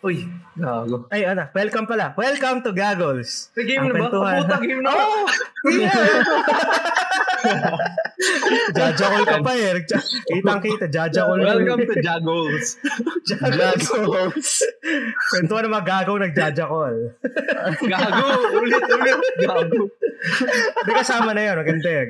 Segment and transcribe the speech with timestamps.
[0.00, 0.24] Uy,
[0.56, 1.04] gago.
[1.12, 2.16] Ay, ano, welcome pala.
[2.16, 3.52] Welcome to Gaggles.
[3.52, 4.00] May game Ang na ba?
[4.08, 4.40] kwentuhan.
[4.48, 5.04] Puta, game na ba?
[5.04, 5.28] Oh!
[8.80, 9.84] Jajakol ka pa eh.
[10.24, 11.44] Kitang kita, jajakol.
[11.44, 12.80] Welcome to Jaggles.
[13.28, 14.32] Jajakol.
[15.36, 16.96] Kwentuhan ng mga gagaw nagjajakol.
[17.84, 19.20] Gago, ulit, ulit.
[19.36, 19.84] Gago.
[20.80, 21.60] Hindi kasama na yun.
[21.60, 22.08] Maganda eh,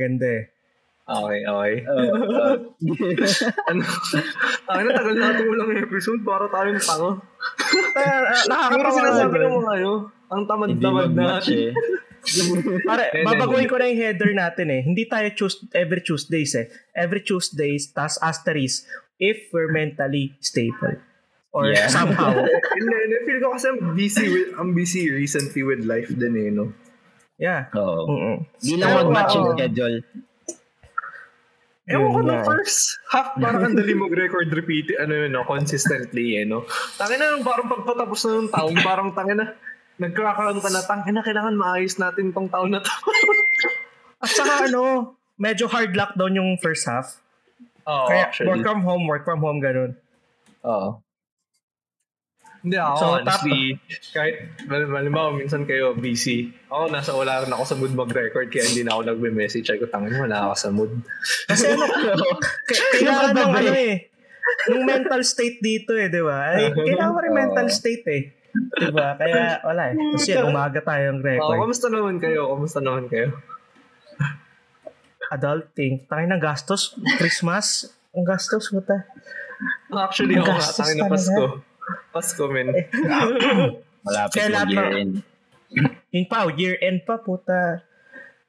[1.11, 1.75] Okay, okay.
[3.71, 3.83] ano?
[4.71, 7.11] Ay, natagal natin walang episode para tayo ng tango.
[7.91, 9.93] Ah, nakakatawa sinasabi nga ng mga ano,
[10.31, 11.57] ang Hindi tamad-tamad natin.
[11.59, 11.73] eh.
[12.85, 14.81] Pare, babaguhin ko na yung header natin eh.
[14.85, 16.69] Hindi tayo Tues- every Tuesdays eh.
[16.95, 18.87] Every Tuesdays, tas asterisk,
[19.19, 21.01] if we're mentally stable.
[21.51, 21.91] Or Yeah.
[21.91, 22.31] somehow.
[22.47, 23.17] Hindi, hindi.
[23.27, 26.71] Feel ko kasi I'm busy, with, I'm busy recently with life din eh, no?
[27.41, 27.67] Yeah.
[27.75, 28.07] Oo.
[28.07, 28.37] Mm-mm.
[28.61, 29.99] Di lang mag-match yung schedule.
[31.91, 32.47] Ewan ko nga.
[32.47, 36.63] first half, parang ang dali mag-record repeat, ano yun, no, consistently, eh, no?
[36.95, 39.47] Tangin na, parang pagpatapos na ng taon, parang tangin na,
[39.99, 42.91] nagkakaroon ka na, tangin na, kailangan maayos natin tong taon na to.
[44.23, 47.19] At saka ano, medyo hard lockdown yung first half.
[47.91, 49.99] Oo, Kaya work from home, work from home, ganun.
[50.63, 51.03] Oo.
[52.61, 53.63] Hindi ako, So, honestly,
[54.13, 56.53] kahit, mal- malimbawa, minsan kayo busy.
[56.67, 59.65] Ako, nasa wala rin ako sa mood mag-record, kaya hindi na ako nagme-message.
[59.67, 60.93] Ay ko, tangin, wala ako sa mood.
[61.47, 61.85] Kasi ano,
[62.69, 63.95] k- kailangan ng ano eh,
[64.69, 66.53] yung mental state dito eh, di ba?
[66.53, 68.23] Ay, kailangan mo rin mental state eh.
[68.53, 69.17] Di ba?
[69.17, 69.97] Kaya wala eh.
[69.97, 71.57] Tapos yan, umaga tayong record.
[71.57, 72.51] kamusta naman kayo?
[72.51, 73.31] Kamusta naman kayo?
[75.31, 76.05] Adulting.
[76.05, 76.99] Tayo ng gastos.
[77.17, 77.87] Christmas.
[78.11, 79.07] Ang gastos, puta.
[79.89, 81.15] Actually, Ang ako nga, gastos tangin na talaga.
[81.15, 81.45] Pasko.
[82.11, 82.73] Pasko, men.
[84.07, 85.15] Malapit Kaya lahat yung year end.
[86.17, 87.87] Yung pa, year end pa, puta.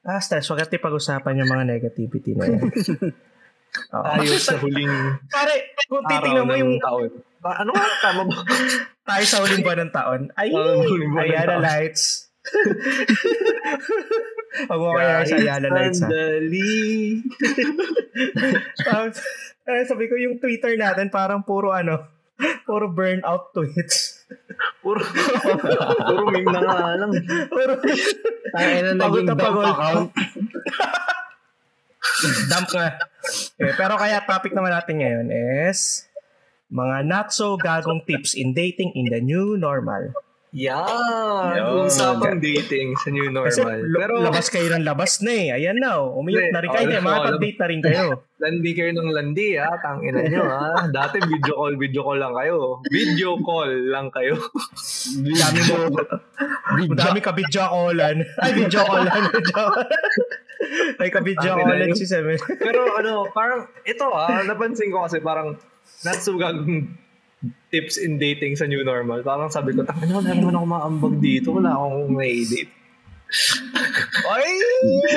[0.02, 0.50] Ah, stress.
[0.50, 2.58] Huwag natin pag-usapan yung mga negativity na yan.
[3.94, 4.04] Oo.
[4.04, 4.90] Tayo sa huling
[5.30, 7.08] Pare, kung titingnan mo ng yung taon.
[7.46, 7.86] Ah, Ano nga?
[8.02, 8.42] Tama ba?
[9.06, 10.50] tayo sa huling buwan ng taon, ay,
[11.22, 11.62] Ayala taon.
[11.62, 12.34] Lights.
[14.66, 16.10] Huwag mo kaya sa Ayala Lights, ha?
[16.10, 17.22] Sandali.
[18.82, 19.16] Tapos,
[19.62, 22.02] eh, sabi ko yung Twitter natin parang puro ano,
[22.66, 24.24] puro burnout tweets.
[24.80, 24.98] Puro,
[26.08, 27.12] puro meme na nga lang.
[27.52, 27.74] Puro
[28.56, 30.08] Ay, ano Pagod naging na dump account?
[32.50, 32.88] dump nga.
[33.60, 35.28] Eh, pero kaya topic naman natin ngayon
[35.70, 36.08] is
[36.72, 40.10] mga not so gagong tips in dating in the new normal.
[40.52, 41.56] Yan.
[41.56, 41.88] Yun.
[41.88, 43.78] Usapang dating sa new Kasi normal.
[43.88, 45.48] lo- Pero labas kayo ng labas na eh.
[45.56, 46.20] Ayan na, oh.
[46.20, 46.88] umiyot na rin kayo.
[46.92, 47.04] oh.
[47.08, 48.04] Makapag-date na rin kayo.
[48.44, 49.72] landi kayo ng landi, ha?
[49.80, 50.84] Tangina nyo, ha?
[50.92, 52.84] Dati video call, video call lang kayo.
[52.92, 54.36] Video call lang kayo.
[55.24, 55.76] Dami mo.
[57.00, 58.16] Dami ka video callan.
[58.36, 59.22] Ay, video callan.
[61.00, 62.36] Ay, ka video callan si Seven.
[62.60, 65.56] Pero ano, parang, ito ah, napansin ko kasi parang,
[66.36, 66.92] gagong
[67.72, 69.24] tips in dating sa new normal.
[69.24, 71.48] Parang sabi ko, tangina, wala naman ako maambag dito.
[71.56, 72.68] Wala akong may date.
[74.28, 74.44] Ay!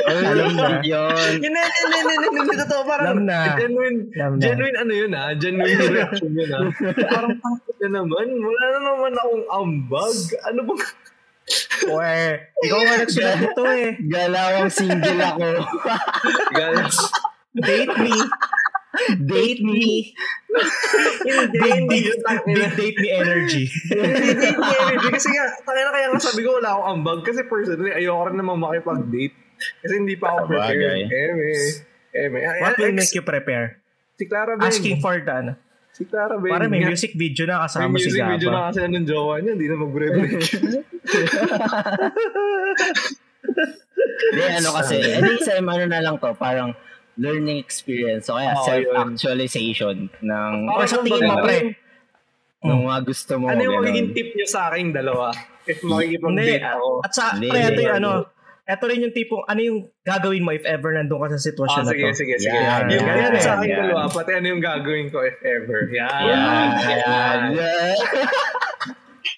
[0.08, 0.80] Alam na.
[0.96, 1.44] Yun.
[1.44, 2.82] Hindi, hindi, hindi, hindi, hindi, totoo.
[2.88, 3.60] Parang, na.
[3.60, 4.44] genuine, Alam na.
[4.48, 6.64] genuine ano yun ah, genuine reaction yun ah.
[7.12, 10.16] parang, tangina naman, wala na naman akong ambag.
[10.48, 10.82] Ano bang,
[11.86, 12.18] Uwe,
[12.66, 13.90] ikaw nga nagsulat ito eh.
[14.10, 15.50] Galawang single ako.
[16.56, 16.96] galas.
[17.54, 18.16] Date me.
[19.20, 20.16] Date me.
[20.56, 22.56] Hindi, Big, hindi big, yun, tangina.
[22.56, 23.64] big date me energy.
[23.92, 24.48] Hindi
[24.80, 25.08] energy.
[25.12, 27.20] Kasi nga, tangina kaya nga sabi ko wala akong ambag.
[27.28, 29.36] Kasi personally, ayoko rin naman makipag-date.
[29.84, 31.12] Kasi hindi pa ako prepared.
[31.12, 31.52] Eme.
[32.12, 32.40] Eme.
[32.64, 33.80] What will make you prepare?
[34.16, 34.68] Si Clara Ben.
[34.68, 35.54] Asking for the ano.
[35.92, 36.52] Si Clara Ben.
[36.52, 38.68] Para may music video na May kasama si music video na Gaba.
[38.72, 39.52] kasi anong jowa niya.
[39.60, 40.14] Hindi na mag-break.
[44.16, 46.74] Hindi, ano kasi, ano sa ano na lang to, parang
[47.16, 48.28] learning experience.
[48.28, 51.76] So, kaya Oo, self-actualization ng, O sa tingin mo, pre.
[52.62, 53.46] ng mga gusto mo.
[53.48, 55.32] ano yung magiging tip niyo sa aking dalawa?
[55.66, 56.88] If makikipag-date ako.
[57.02, 58.12] At sa, pre, ito yung ano,
[58.66, 61.88] ito rin yung tipong, ano yung gagawin mo if ever nandun ka sa sitwasyon Ah,
[61.88, 62.18] na sige, to.
[62.18, 62.58] sige, sige.
[62.58, 63.80] Yan, yung yan, ganyan sa yan, aking yan.
[63.86, 65.80] dalawa, pati ano yung gagawin ko if ever.
[65.90, 67.86] Yan, yan, yan.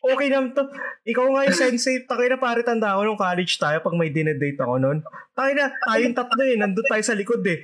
[0.04, 0.64] Okay naman to.
[1.08, 2.04] Ikaw nga yung sensei.
[2.04, 5.00] Takay na pare tanda ako nung college tayo pag may dinedate ako noon.
[5.34, 6.56] Takay na, tayong tatlo eh.
[6.60, 7.64] Nandun tayo sa likod eh.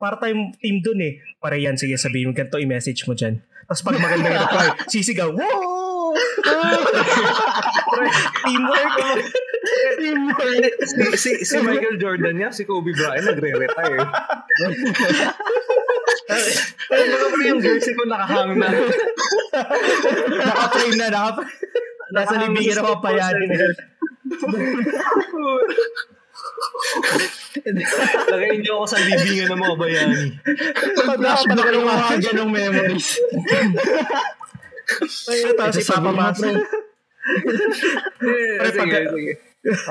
[0.00, 1.20] Para tayong team dun eh.
[1.38, 3.42] Para yan, sige sabihin mo, ganito i-message mo dyan.
[3.70, 5.89] Tapos pag maganda yung reply, sisigaw, wow!
[8.44, 9.20] Teamwork.
[9.98, 10.74] Teamwork.
[10.84, 14.00] si, si, si Michael Jordan niya, si Kobe Bryant, nagre-retire.
[16.90, 18.68] Ay, mga pre, yung jersey ko nakahang na.
[20.40, 21.42] Naka-frame na, naka
[22.10, 23.72] Nasa libingan ako payanin yan.
[28.30, 30.22] Naka-enjoy ako sa libingan ng mga bayani.
[31.06, 33.08] Flashback nakapanood ng ng mga mga ganong memories.
[35.56, 36.48] Tapos ipapamasa.
[38.16, 38.30] pre.
[38.60, 39.32] Eh, pag- sige.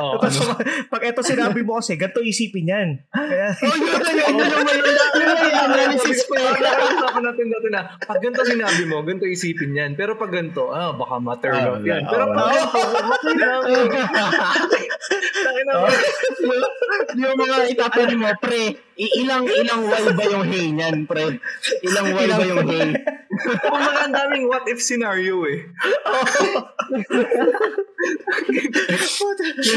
[0.02, 0.58] Oh, Tapos, ano?
[0.90, 2.90] pag eto sinabi mo kasi, ganito isipin yan.
[3.08, 6.50] Kaya, Oh, yun, yun, yun, yun, yun, yun, yun, analysis ko eh.
[6.90, 9.92] Usapan natin dati na, pag ganito sinabi mo, ganito isipin yan.
[9.94, 12.02] Pero pag ganito, ah, baka ma-turn Ah, off yan.
[12.04, 12.80] Pero Ah, pag ganito.
[15.40, 15.88] Tangina mo.
[17.16, 18.64] yung, mga itatanong mo, pre,
[19.00, 21.40] ilang ilang way ba yung hay niyan, pre?
[21.88, 22.92] Ilang way ba yung hay?
[23.40, 25.64] Kung mga ang daming what if scenario eh.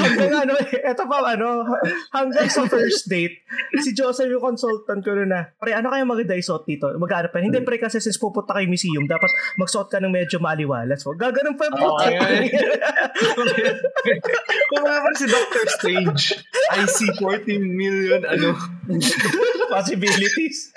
[0.02, 1.62] hanggang ano, eto pa ano,
[2.10, 3.46] hanggang sa first date,
[3.78, 6.90] si Joseph yung consultant ko na, pre, ano kaya maganda isuot dito?
[6.98, 7.38] Mag-ano pa?
[7.38, 10.98] Hindi, pre, kasi since pupunta kayo museum, dapat magsuot ka ng medyo maaliwalas.
[11.02, 12.06] So, gaganon pa yung Oo, puta.
[14.72, 16.22] Kung mga parang si Doctor Strange,
[16.72, 18.56] I see 14 million, ano,
[19.74, 20.72] possibilities.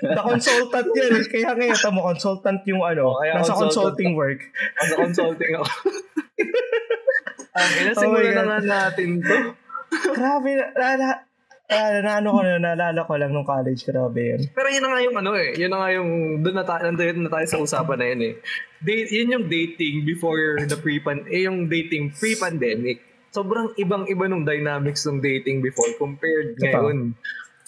[0.00, 1.12] The consultant yan.
[1.28, 4.40] Kaya ngayon, tamo consultant yung ano, Oh, nasa consulting work.
[4.84, 5.68] Ano consulting ako.
[7.58, 9.36] Ang ina, Oh my na nga natin to.
[10.14, 11.08] Grabe, na, na, na,
[11.68, 14.42] na, na, ano ko na, naalala ko lang nung college, grabe yun.
[14.52, 16.10] Pero yun na nga yung ano eh, yun na nga yung,
[16.44, 18.34] doon na, tayo, nandun na tayo sa usapan na yun eh.
[18.78, 23.07] Date, yun yung dating before the pre-pan, eh yung dating pre-pandemic.
[23.32, 26.64] Sobrang ibang-iba nung dynamics ng dating before compared Totoo.
[26.64, 26.98] ngayon.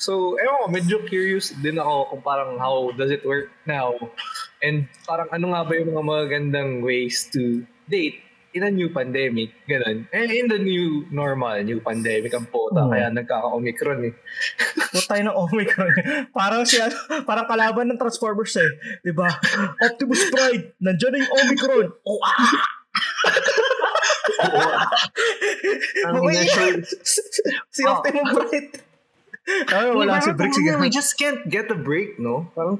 [0.00, 3.92] So, ewan ko, medyo curious din ako kung parang how does it work now.
[4.64, 9.54] And parang ano nga ba yung mga magandang ways to date in a new pandemic,
[9.68, 10.10] ganun.
[10.10, 12.90] Eh, in the new normal, new pandemic ang puta, Oo.
[12.90, 14.14] kaya nagkaka-omicron eh.
[14.96, 15.92] Putay ng Omicron.
[16.34, 16.90] parang siya,
[17.28, 18.70] parang kalaban ng Transformers eh.
[19.06, 19.30] 'Di ba?
[19.86, 21.86] Optimus Prime, nandiyan na yung Omicron.
[22.02, 22.34] Oh, ah!
[26.06, 26.84] Ang initial-
[27.74, 28.68] si Optimus Prime.
[29.66, 30.52] Ay, wala si Brick.
[30.52, 30.78] Sige.
[30.78, 32.52] We just can't get a break, no?
[32.54, 32.78] Parang,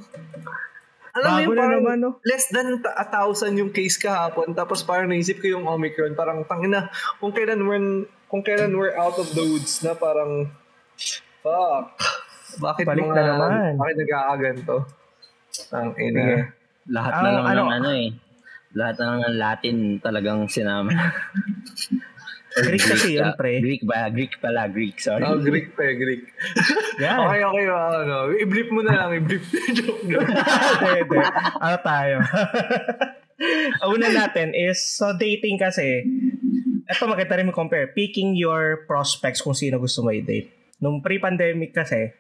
[1.11, 2.11] alam mo yung na parang naman, no?
[2.23, 6.87] less than a thousand yung case kahapon, tapos parang naisip ko yung Omicron, parang tangina,
[7.19, 10.47] kung kailan we're, kung kailan we're out of the woods na parang,
[11.43, 11.99] fuck,
[12.63, 13.51] bakit Balik mga, na naman.
[13.75, 14.77] bakit nag-aaganto?
[15.75, 16.55] Ang ina.
[16.87, 18.09] Lahat na lang ano- ng ano eh.
[18.75, 20.95] Lahat na ng Latin talagang sinama.
[22.51, 23.63] Or Greek kasi yun, pre.
[23.63, 24.11] Greek ba?
[24.11, 25.23] Greek pala, Greek, sorry.
[25.23, 26.35] Oh, Greek pa, Greek.
[27.03, 27.23] Yan.
[27.23, 29.39] Okay, okay, ano, i-blip mo na lang, i-blip.
[29.79, 30.03] Joke.
[30.03, 31.19] Hindi, hindi.
[31.63, 32.17] Ano tayo?
[33.87, 36.03] Una natin is, so dating kasi,
[36.91, 40.51] ito maganda rin compare, picking your prospects kung sino gusto mo i-date.
[40.83, 42.11] Nung pre-pandemic kasi,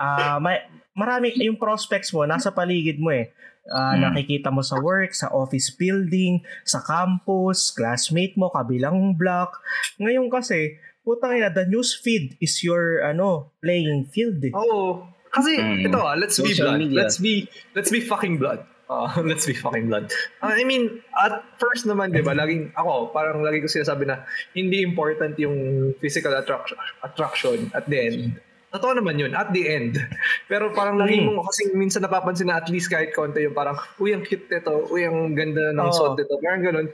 [0.00, 0.64] ah may,
[0.96, 3.28] marami, yung prospects mo, nasa paligid mo eh.
[3.66, 4.06] Ah, Hmm.
[4.06, 9.58] Nakikita mo sa work, sa office building, sa campus, classmate mo, kabilang block.
[9.98, 14.54] Ngayon kasi, putang ina, the news feed is your ano playing field eh.
[14.54, 15.02] Oo.
[15.28, 15.86] Kasi Mm.
[15.86, 16.80] ito ah, let's be Social blood.
[16.80, 16.96] media.
[17.02, 18.62] Let's be let's be fucking blood.
[18.86, 20.14] Uh, let's be fucking blood.
[20.38, 24.22] Uh, I mean, at first naman, di ba, laging, ako, parang lagi ko sinasabi na
[24.54, 28.38] hindi important yung physical attraction, attraction at the end.
[28.76, 29.96] Totoo naman yun, at the end.
[30.52, 31.32] Pero parang lagi Mm.
[31.32, 34.84] mo, kasi minsan napapansin na at least kahit konti yung parang, uy, ang cute nito,
[34.92, 35.96] uy, ang ganda ng Oo.
[35.96, 36.86] suot nito, parang ganun.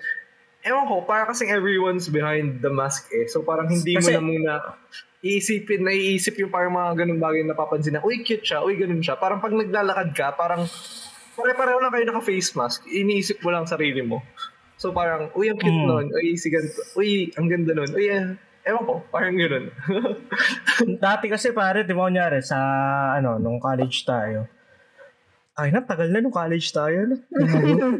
[0.62, 3.26] Ewan ko, parang kasing everyone's behind the mask eh.
[3.26, 4.52] So parang hindi Kasi- mo na muna
[5.18, 9.02] iisipin, naiisip yung parang mga ganun bagay na napapansin na, uy, cute siya, uy, ganun
[9.02, 9.14] siya.
[9.14, 10.66] Parang pag naglalakad ka, parang
[11.34, 14.22] pare-pareho lang kayo naka-face mask, iniisip mo lang sarili mo.
[14.78, 15.86] So parang, uy, ang cute Mm.
[15.86, 19.66] nun, uy, si ganito, uy, ang ganda nun, uy, eh, ewan ko, parang ganun.
[21.04, 22.58] Dati kasi pare, di ba kunyari, sa
[23.18, 24.46] ano, nung college tayo.
[25.52, 27.10] Ay na, tagal na nung college tayo.
[27.10, 27.16] No?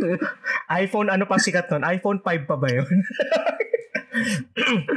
[0.82, 1.84] iPhone, ano pa sikat nun?
[1.84, 2.88] iPhone 5 pa ba yun?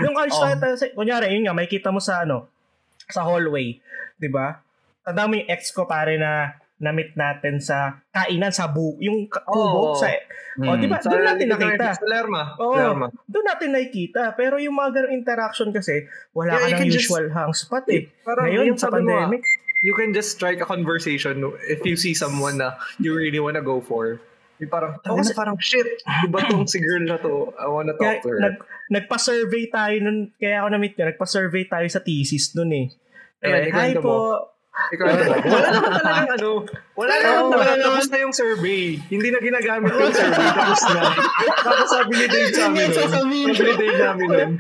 [0.01, 2.47] nung college tayo, tayo, sa- kunyari, yun nga, may kita mo sa ano,
[3.09, 3.81] sa hallway.
[4.15, 4.61] Di ba?
[5.05, 9.57] Tanda mo yung ex ko pare na na-meet natin sa kainan sa bu yung kubo
[9.91, 9.97] Oo.
[9.97, 10.13] sa
[10.55, 11.03] O, di ba?
[11.03, 11.99] Doon natin nakita.
[11.99, 12.55] Sa Lerma.
[12.55, 13.11] Oo, Lerma.
[13.27, 14.39] doon natin nakikita.
[14.39, 17.83] Pero yung mga ganong interaction kasi, wala Yeah, ka ng can just- usual hang spot
[17.91, 18.07] eh.
[18.23, 19.43] Parang Ngayon, yung sa sabi mo, pandemic,
[19.83, 23.83] you can just strike a conversation if you see someone na you really wanna go
[23.83, 24.23] for.
[24.55, 25.83] Yung parang, Oo, oh, kasi- parang, shit,
[26.23, 27.51] iba tong si girl na to.
[27.59, 28.39] I wanna Kaya, talk to her.
[28.39, 28.55] nag,
[28.95, 32.87] nagpa-survey tayo nun, kaya ako na-meet niya, nagpa-survey tayo sa thesis nun eh.
[33.43, 34.54] Ayan, Hi ikwento mo.
[34.85, 35.05] Ikaw,
[35.41, 36.49] wala naman talagang ano,
[36.93, 38.83] wala naman Oo, talaga, wala tapos na yung survey.
[39.01, 41.03] Hindi na ginagamit yung survey, tapos na.
[41.65, 44.51] Tapos sabi ni Dave sa amin nun, sabi ni Dave namin nun,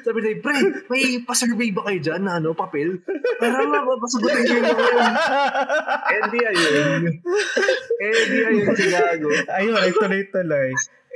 [0.00, 0.56] sabi ni Dave, pre,
[0.88, 3.04] may pa-survey ba kayo dyan na ano, papel?
[3.36, 5.12] Parang nga, papasagutin ko yun ako yun.
[6.04, 7.02] Eh, di ayun.
[8.00, 9.28] Eh, di ayun, si Gago.
[9.50, 10.70] Ayun, nagtuloy-tuloy.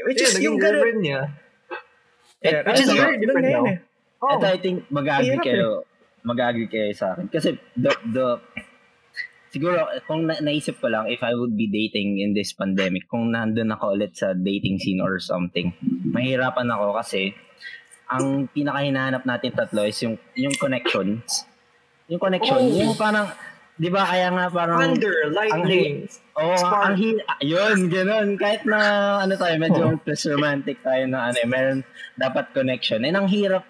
[0.04, 1.20] Which is yung girlfriend niya.
[2.38, 3.72] Yeah, which is very ganun different ngayon now.
[3.72, 3.78] eh.
[4.18, 5.70] Oh, Ito I think mag-agree Hirap kayo.
[6.28, 7.26] Mag-agree kayo sa akin.
[7.26, 8.26] Kasi the, the
[9.48, 13.32] siguro kung na- naisip ko lang if I would be dating in this pandemic, kung
[13.32, 15.72] nandun ako ulit sa dating scene or something,
[16.06, 17.32] mahirapan ako kasi
[18.08, 21.44] ang pinakahinahanap natin tatlo is yung yung connections.
[22.08, 22.72] Yung connection, Oh.
[22.72, 23.28] yung parang
[23.76, 26.08] 'di ba kaya nga parang Thunder, lightning.
[26.34, 26.82] Oo, Spark.
[26.84, 28.28] ang hi- yun, ganun.
[28.34, 28.78] Kahit na,
[29.18, 31.82] ano tayo, medyo plus romantic tayo na, ano, eh, meron
[32.14, 33.02] dapat connection.
[33.02, 33.66] And ang hirap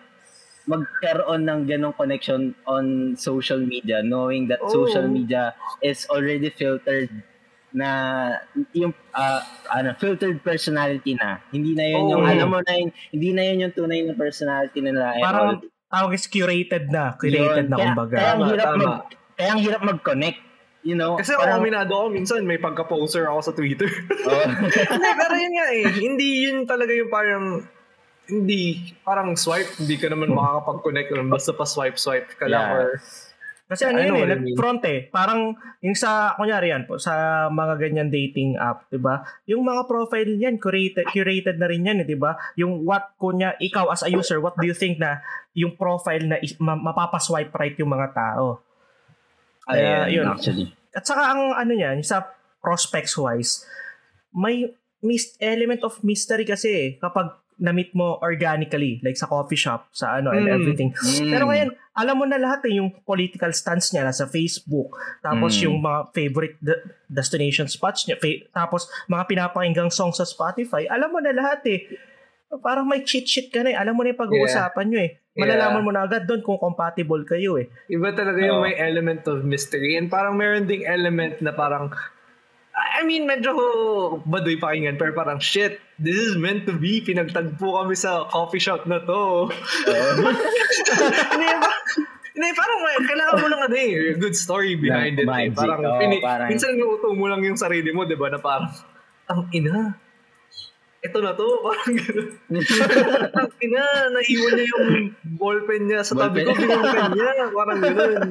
[0.68, 2.84] magkaroon ng ganong connection on
[3.16, 4.68] social media, knowing that Oh.
[4.68, 7.08] social media is already filtered
[7.70, 7.88] na
[8.72, 12.28] yung ah, ano filtered personality na hindi na yun yung Oh.
[12.28, 15.16] alam mo na yun, hindi na yun yung tunay na personality nila.
[15.18, 17.12] Parang tawag is curated na.
[17.14, 17.66] Curated Yun.
[17.66, 18.14] na Kaya- kumbaga.
[18.14, 18.78] kaya ang hirap tama.
[18.78, 18.94] mag
[19.34, 20.40] kaya ang hirap mag-connect
[20.82, 23.88] you know Kasi ako, parang- aminado ako, minsan may pagka-poser ako sa Twitter.
[24.88, 25.84] Hindi, pero yun nga eh.
[25.94, 27.44] Hindi yun talaga yung parang,
[28.28, 32.74] hindi, parang swipe, hindi ka naman makakapag-connect basta pa swipe-swipe ka lang Yeah.
[32.76, 32.88] or,
[33.68, 34.32] Kasi ano yun eh, I mean.
[34.56, 35.12] nag-front eh.
[35.12, 35.52] Parang
[35.84, 37.12] yung sa, kunyari yan po, sa
[37.52, 39.20] mga ganyan dating app, di ba?
[39.44, 42.32] Yung mga profile niyan, curated, curated na rin yan, eh, di ba?
[42.56, 45.20] Yung what, kunya, ikaw as a user, what do you think na
[45.52, 48.64] yung profile na is, ma- mapapaswipe right yung mga tao?
[49.68, 50.26] Kaya, Ayun, yun.
[50.32, 50.66] actually
[50.96, 52.24] At saka ang ano niyan, sa
[52.64, 53.68] prospects wise,
[54.32, 54.64] may
[55.04, 60.16] mis- element of mystery kasi eh, kapag na-meet mo organically, like sa coffee shop, sa
[60.16, 60.54] ano, and Mm.
[60.54, 60.90] everything.
[60.94, 61.28] Mm.
[61.28, 65.62] Pero ngayon, alam mo na lahat eh, yung political stance niya sa Facebook, tapos Mm.
[65.66, 71.10] yung mga favorite de- destination spots niya, fa- tapos mga pinapakinggang songs sa Spotify, alam
[71.10, 71.80] mo na lahat eh.
[72.48, 73.76] Parang may cheat sheet ka na eh.
[73.76, 75.20] Alam mo na yung pag-uusapan nyo eh.
[75.36, 75.84] Malalaman Yeah.
[75.84, 77.68] mo na agad doon kung compatible kayo eh.
[77.86, 78.64] iba talaga yung Oo.
[78.64, 79.94] may element of mystery.
[79.94, 81.92] And parang meron ding element na parang,
[82.78, 83.54] I mean, medyo
[84.22, 87.02] baduy pakinggan, pero parang, shit, this is meant to be.
[87.02, 89.50] Pinagtagpo kami sa coffee shop na to.
[91.34, 91.48] Hindi?
[92.38, 95.26] Hindi, parang kailangan mo lang ano eh, good story behind it.
[95.26, 95.50] Eh.
[95.50, 98.70] Parang, oo, pini- parang- minsan inuuto mo lang yung sarili mo, di ba, na parang,
[99.26, 99.98] ang ina,
[101.02, 102.28] ito na to, parang gano'n.
[103.42, 103.82] ang ina,
[104.14, 104.86] naiwan niya yung
[105.34, 106.62] ballpen niya sa tabi ko, Ballpen.
[106.62, 108.22] binulpen niya, parang gano'n.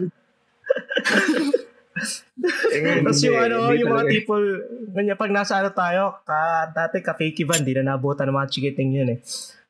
[2.74, 4.46] Eh, Tapos yung ano, hindi yung mga people,
[4.94, 8.50] ganyan, pag nasa ano tayo, ka, dati ka fake van, di na nabutan ng mga
[8.52, 9.20] chikiting yun eh.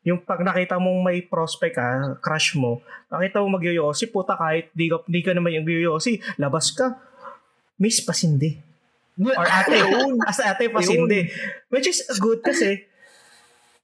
[0.08, 2.80] Yung pag nakita mong may prospect ka, crush mo,
[3.12, 6.96] nakita mo magyoyosi, puta kahit di ka, di ka naman yung yoyosi, labas ka,
[7.80, 8.56] miss pasindi.
[9.18, 9.82] Or ate,
[10.30, 11.28] as ate pasindi.
[11.74, 12.86] Which is good kasi,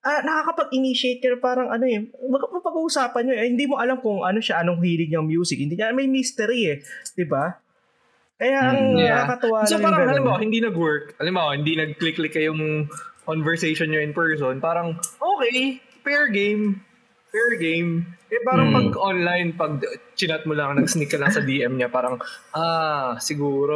[0.04, 4.60] ah nakakapag-initiate ka parang ano eh, mapag-uusapan nyo eh, hindi mo alam kung ano siya,
[4.60, 6.78] anong hilig niyang music, hindi niya, may mystery eh,
[7.16, 7.56] di ba?
[8.44, 9.24] Kaya ang Mm, yeah.
[9.24, 10.12] nakakatuwa So parang, ganun.
[10.12, 11.16] alam mo, hindi nag-work.
[11.24, 12.92] Alam mo, hindi nag-click-click kayong
[13.24, 14.60] conversation nyo in person.
[14.60, 16.84] Parang, okay, fair game.
[17.34, 18.06] Fair game.
[18.30, 18.78] Eh parang Hmm.
[18.78, 19.82] pag online, pag
[20.14, 22.22] chinat mo lang, nag-sneak ka lang sa DM niya, parang,
[22.54, 23.74] ah, siguro,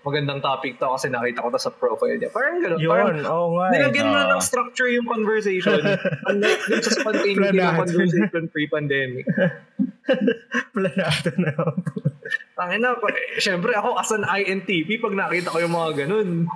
[0.00, 2.32] magandang topic to kasi nakita ko to sa profile niya.
[2.32, 2.80] Parang gano'n.
[2.80, 3.72] Parang, Yun, oo nga eh.
[3.76, 5.76] nilagyan mo na ng structure yung conversation.
[6.32, 9.24] Unlike dun sa spontaneity ng conversation pre-pandemic.
[10.72, 11.52] Planado na.
[12.56, 16.48] Tangin na, eh, syempre ako as an INTP, pag nakita ko yung mga ganun,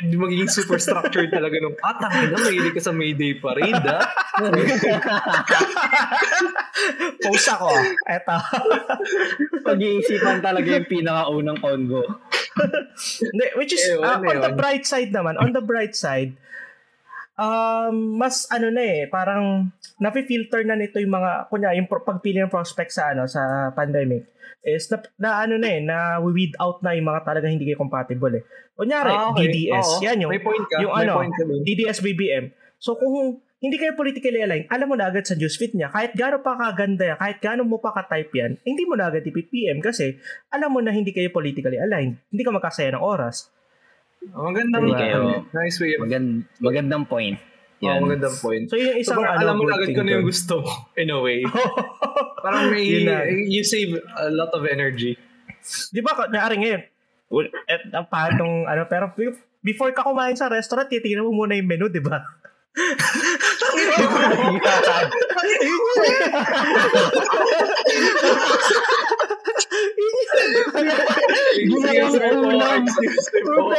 [0.00, 4.08] magiging super structured talaga nung, ah, tangin na, mahilig ka sa Mayday Parade, ah.
[7.22, 7.68] Post ako.
[8.08, 8.36] Eto.
[9.68, 12.02] Pag-iisipan talaga yung pinakaunang convo.
[13.20, 16.32] Hindi, which is, ah, on the bright side naman, on the bright side,
[17.36, 19.68] um, mas ano na eh, parang
[20.00, 24.28] napi-filter na nito yung mga, kunya, yung pagpili ng prospect sa ano, sa pandemic,
[24.64, 27.76] is na, na ano na eh, na weed out na yung mga talaga hindi kayo
[27.76, 28.42] compatible eh.
[28.72, 29.50] Kunyari, Ah, okay.
[29.50, 31.42] DDS, Oo, yan yung, may point ka, yung may ano, point ka.
[31.44, 32.44] DDS BBM.
[32.78, 36.42] So kung hindi kayo politically aligned, alam mo na agad sa newsfeed niya, kahit gaano
[36.42, 40.18] pa kaganda yan, kahit gaano mo pa ka-type yan, hindi mo na agad ipipm kasi
[40.48, 42.18] alam mo na hindi kayo politically aligned.
[42.26, 43.50] Hindi ka magkasaya ng oras.
[44.30, 47.38] Oh, magandang, Hindi kayo- nice way Magand, magandang point.
[47.82, 47.98] Oh, Yan.
[48.06, 48.64] magandang point.
[48.70, 50.70] So yun yung So, isang parang ano, alam mo agad ko na yung gusto mo,
[50.94, 51.42] in a way.
[52.42, 53.22] Parang may, Yun na.
[53.26, 55.14] you save a lot of energy.
[55.94, 56.82] Di ba, kunyari ngayon,
[57.70, 59.14] et, ang patong, ano, pero
[59.62, 62.18] before ka kumain sa restaurant, titignan mo muna yung menu, di ba?
[72.50, 73.70] Po, excuse me po.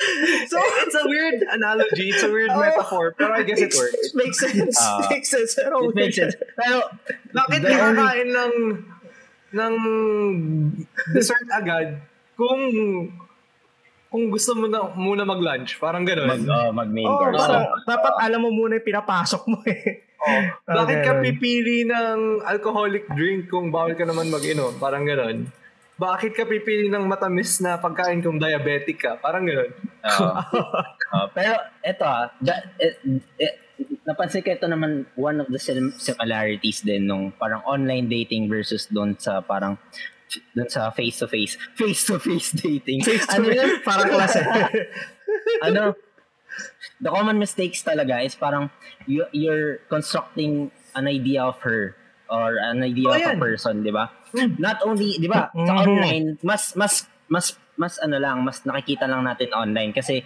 [0.50, 2.58] So, It's a weird analogy, it's a weird Oh.
[2.58, 4.16] metaphor, pero I guess it it works.
[4.16, 4.76] makes sense.
[4.76, 5.04] Ah.
[5.12, 5.52] makes sense.
[5.52, 6.34] Pero, It makes sense.
[6.56, 6.88] Pero,
[7.30, 8.54] Bakit di only- ng
[9.50, 9.74] ng
[11.10, 12.00] dessert agad
[12.34, 12.60] kung
[14.08, 15.78] kung gusto mo na muna mag-lunch?
[15.78, 16.40] Parang mag, gano'n.
[16.42, 17.38] oh, mag-main Oh, course.
[17.38, 20.02] parang, dapat alam mo muna yung pinapasok mo eh.
[20.18, 20.42] Oh.
[20.80, 24.74] Bakit Okay, ka pipili ng alcoholic drink kung bawal ka naman mag-inom?
[24.76, 25.46] Parang gano'n.
[26.00, 29.20] Bakit ka pipili ng matamis na pagkain kung diabetic ka?
[29.20, 29.68] Parang gano'n.
[30.00, 30.32] Oo.
[31.12, 32.96] Oo, pero eto ah, da, eh,
[33.36, 33.54] eh,
[34.08, 38.88] napansin ko ito naman one of the sim- similarities din nung parang online dating versus
[38.88, 39.76] doon sa parang
[40.54, 43.02] doon sa face-to-face face-to-face dating.
[43.28, 43.82] ano yun?
[43.82, 44.40] Parang klase.
[45.66, 45.98] ano,
[47.02, 48.70] the common mistakes talaga is parang
[49.04, 51.98] you, you're constructing an idea of her
[52.30, 53.42] or an idea Oh, of a yan.
[53.42, 54.06] person, di ba?
[54.56, 55.80] Not only, di ba, sa Mhm.
[55.80, 56.94] online, mas, mas,
[57.26, 60.22] mas, mas ano lang, mas nakikita lang natin online kasi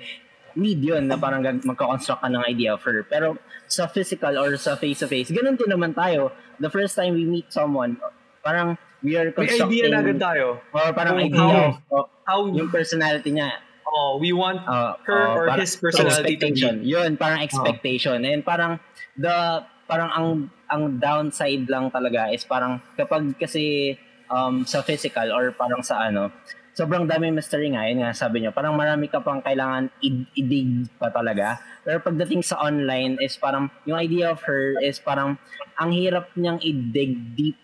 [0.55, 3.03] need yun na parang magko-construct ka ng idea her.
[3.05, 3.35] Pero
[3.67, 6.31] sa physical or sa face-to-face, ganun din naman tayo.
[6.57, 7.99] The first time we meet someone,
[8.39, 10.47] parang we are May constructing idea na agad tayo.
[10.71, 13.51] or parang Kung idea how- of, How, yung personality niya.
[13.85, 16.89] oh, we want Uh, her uh, or his personality to be.
[16.89, 18.23] Yun, parang expectation.
[18.23, 18.81] And parang
[19.15, 20.29] the parang ang
[20.69, 23.95] ang downside lang talaga is parang kapag kasi
[24.29, 26.33] um, sa physical or parang sa ano,
[26.75, 30.91] sobrang dami mystery nga, yun nga sabi niyo, parang marami ka pang kailangan i- i-dig
[30.99, 31.63] pa talaga.
[31.87, 35.39] Pero pagdating sa online is parang, yung idea of her is parang,
[35.79, 37.59] ang hirap niyang i-dig deep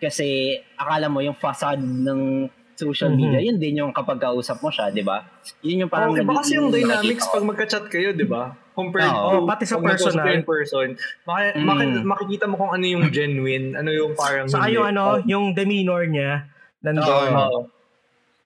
[0.00, 4.90] kasi akala mo yung facade ng social media, yun din yung kapag kausap mo siya,
[4.90, 5.22] di ba?
[5.60, 8.52] Yun yung parang Oh, iba kasi yung dynamics pag magka-chat kayo, di ba?
[8.72, 9.30] Compared Oo.
[9.32, 10.26] to pati sa personal.
[10.28, 10.98] in person.
[11.22, 11.64] Maki- Mm.
[11.64, 16.04] maki- makikita mo kung ano yung genuine, ano yung parang Saka yung ano, yung demeanor
[16.04, 16.50] niya,
[16.80, 17.30] nandun.
[17.32, 17.58] Oo.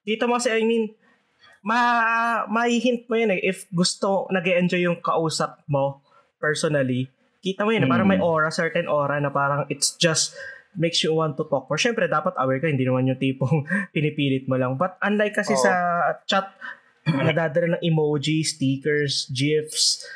[0.01, 0.93] Dito mo kasi, I mean,
[1.59, 1.79] ma
[2.45, 3.41] maihint mo yun eh.
[3.41, 5.99] If gusto, nag enjoy yung kausap mo
[6.37, 7.09] personally,
[7.39, 8.13] kita mo yun, eh, parang Mm.
[8.13, 10.37] may aura, certain aura na parang it's just
[10.79, 11.75] makes you want to talk more.
[11.75, 14.73] Siyempre, dapat aware ka, hindi naman yung tipong pinipilit mo lang.
[14.73, 15.59] But unlike kasi Oo.
[15.59, 15.71] sa
[16.23, 16.47] chat,
[17.05, 20.07] nadadala ng emoji, stickers, gifs,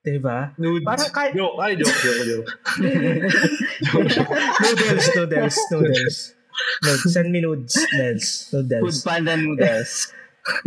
[0.00, 0.54] diba?
[0.54, 0.84] Nudes.
[0.84, 2.48] Parang kahit- Joke, ay, joke, joke, joke.
[4.60, 6.16] Noodles, noodles, noodles.
[6.82, 7.02] Nudes.
[7.10, 9.02] Send me nudes, nudes, Food noodles.
[9.02, 10.12] panda noodles.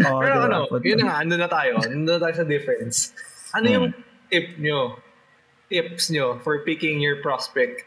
[0.04, 0.46] Oh, Pero diba?
[0.50, 3.14] ano, Food yun na nga, ano na tayo, ano na tayo sa difference.
[3.54, 3.74] Ano Hmm.
[3.74, 3.86] yung
[4.28, 5.00] tip nyo,
[5.70, 7.86] tips nyo for picking your prospect?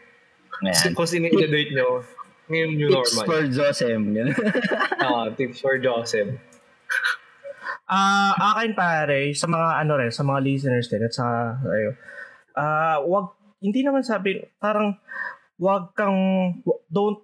[0.61, 0.93] Ayan.
[0.93, 2.05] Kung sino i-date nyo,
[2.51, 3.25] ngayong new Tips normal.
[3.25, 4.01] for Josem.
[4.13, 4.35] Ganun.
[5.01, 6.37] Ah, tips for Joseph.
[7.91, 11.97] Ah, akin pare, sa mga ano rin, sa mga listeners din at sa ayo.
[12.55, 14.95] Ah, wag hindi naman sabi parang
[15.59, 16.15] wag kang
[16.87, 17.21] don't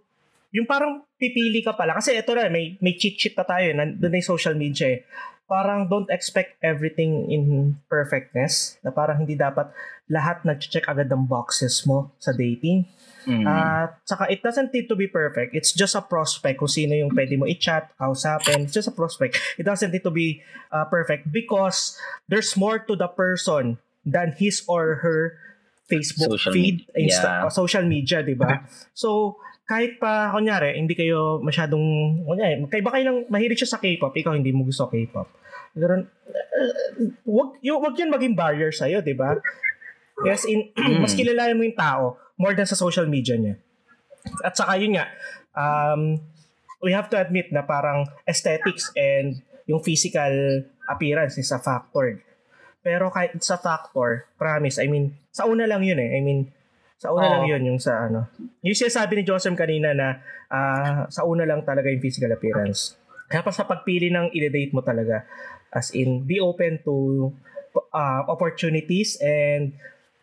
[0.57, 4.09] yung parang pipili ka pala kasi ito na may may cheat sheet na tayo nandun
[4.09, 5.01] na yung social media eh.
[5.47, 9.71] Parang don't expect everything in perfectness na parang hindi dapat
[10.11, 12.83] lahat nag-check agad ng boxes mo sa dating.
[13.23, 13.47] Mm.
[13.47, 15.55] At saka it doesn't need to be perfect.
[15.55, 18.67] It's just a prospect kung sino yung pwede mo i-chat, kausapin.
[18.67, 19.39] It's just a prospect.
[19.55, 21.95] It doesn't need to be uh, perfect because
[22.27, 25.39] there's more to the person than his or her
[25.87, 27.07] Facebook Social feed, media.
[27.07, 27.47] Insta, Yeah.
[27.47, 28.67] uh, social media, di ba?
[28.91, 31.83] So, kahit pa, kunyari, hindi kayo masyadong,
[32.23, 35.27] kunyari, kaiba kayo lang, mahilig siya sa K-pop, ikaw hindi mo gusto K-pop.
[35.75, 36.73] Ganun, uh,
[37.27, 39.35] wag, yung, wag yan maging barrier sa'yo, di ba?
[40.23, 40.71] Yes, in,
[41.03, 43.59] mas kilalanin mo yung tao more than sa social media niya.
[44.39, 45.11] At saka yun nga,
[45.51, 46.15] um,
[46.79, 52.23] we have to admit na parang aesthetics and yung physical appearance is a factor.
[52.79, 56.15] Pero kahit sa factor, promise, I mean, sa una lang yun eh.
[56.15, 56.55] I mean,
[56.97, 57.33] sa una Oo.
[57.37, 58.25] lang yun yung sa ano.
[58.65, 60.17] Yung sinasabi ni Joseph kanina na
[60.49, 62.97] ah, sa una lang talaga yung physical appearance.
[63.29, 65.27] Kaya pa sa pagpili ng i-date mo talaga,
[65.75, 67.29] as in, be open to
[67.93, 69.75] uh, opportunities and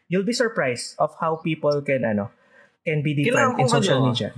[0.08, 2.32] you'll be surprised of how people can ano
[2.82, 4.30] can be different Kailangan in social ano, media.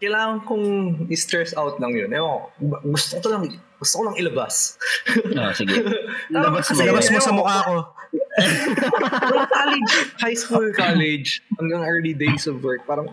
[0.00, 0.64] Kailangan kong
[1.12, 2.08] i-stress out lang yun.
[2.08, 2.48] Ewan
[2.88, 3.42] gusto ko lang,
[3.76, 4.80] gusto ko lang ilabas.
[5.36, 5.76] Oh, sige.
[6.32, 6.80] Labas mo.
[6.80, 7.74] Labas mo sa mukha ko.
[8.38, 13.10] Well, college, high school, college, hanggang early days of work, parang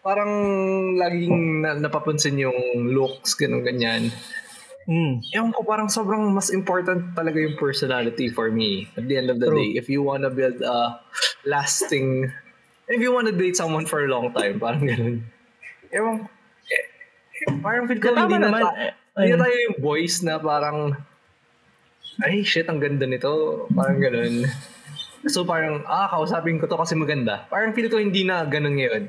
[0.00, 0.32] parang
[0.96, 2.56] laging na, napapansin yung
[2.96, 4.08] looks, ganun ganyan.
[4.88, 5.20] Mm.
[5.36, 9.36] Ewan ko, parang sobrang mas important talaga yung personality for me at the end of
[9.36, 9.60] the True.
[9.60, 9.76] day.
[9.76, 10.96] If you wanna build a
[11.44, 12.32] lasting,
[12.88, 15.28] if you wanna date someone for a long time, parang ganun.
[15.92, 16.26] Ewan ko,
[16.72, 16.84] eh,
[17.36, 18.62] eh, parang feel ko hindi na, naman.
[18.64, 20.96] ta- hindi na tayo yung boys na parang,
[22.18, 23.64] ay shit, ang ganda nito.
[23.70, 24.42] Parang ganun.
[25.26, 27.46] So parang, ah, kausapin ko to kasi maganda.
[27.46, 29.02] Parang feel ko hindi na ganun ngayon.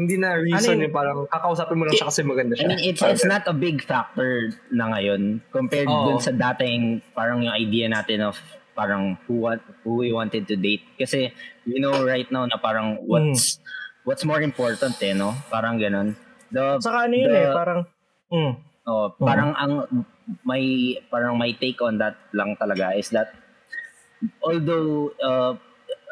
[0.00, 0.84] Hindi na reason Ano yun?
[0.88, 2.68] yung parang kakausapin mo lang siya kasi maganda I siya.
[2.72, 6.06] mean, it's, Parang it's not a big factor na ngayon compared Oo.
[6.08, 8.40] dun sa dating parang yung idea natin of
[8.72, 11.28] parang who what who we wanted to date kasi
[11.68, 13.60] you know right now na parang what's
[14.08, 16.16] what's more important eh no parang ganun
[16.48, 17.80] the Saka ano yun the- eh, parang
[18.32, 18.52] mm.
[18.88, 19.72] Oh, parang ang
[20.46, 23.34] may parang my take on that lang talaga is that
[24.44, 25.54] although uh,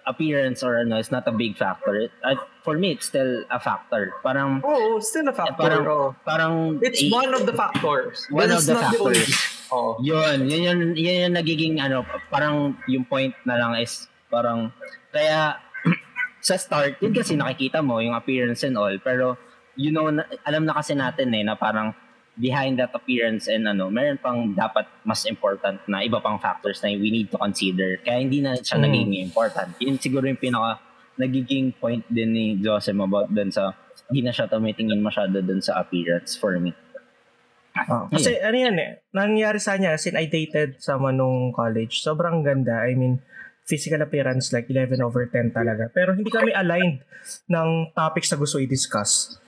[0.08, 2.08] appearance or ano is not a big factor.
[2.24, 4.16] At for me, it's still a factor.
[4.24, 5.60] Parang, Oo, still a factor.
[5.60, 6.16] parang, oo.
[6.24, 8.24] parang, It's eh, one of the factors.
[8.32, 9.28] One of the not the factors.
[9.68, 10.00] Oo.
[10.00, 14.72] Yun, yun yun, yun yung nagiging ano, parang yung point na lang is parang,
[15.12, 15.60] kaya
[16.48, 19.36] sa start, yun kasi nakikita mo yung appearance and all, pero
[19.78, 21.92] you know, na, alam na kasi natin eh, na parang
[22.38, 26.94] behind that appearance and ano, meron pang dapat mas important na iba pang factors na
[26.94, 27.98] we need to consider.
[28.00, 28.84] Kaya hindi na siya Mm.
[28.86, 29.70] nagiging important.
[29.82, 30.78] Yun siguro yung pinaka
[31.18, 33.74] nagiging point din ni Joseph about dun sa
[34.08, 36.70] hindi na siya tumitingin masyado dun sa appearance for me.
[37.90, 42.42] Oh, kasi ano yan eh, nangyari sa niya, sin I dated someone nung college, sobrang
[42.42, 42.82] ganda.
[42.82, 43.22] I mean,
[43.68, 45.86] physical appearance like 11 over 10 talaga.
[45.92, 47.04] Pero hindi kami aligned
[47.46, 49.38] ng topics na gusto i-discuss.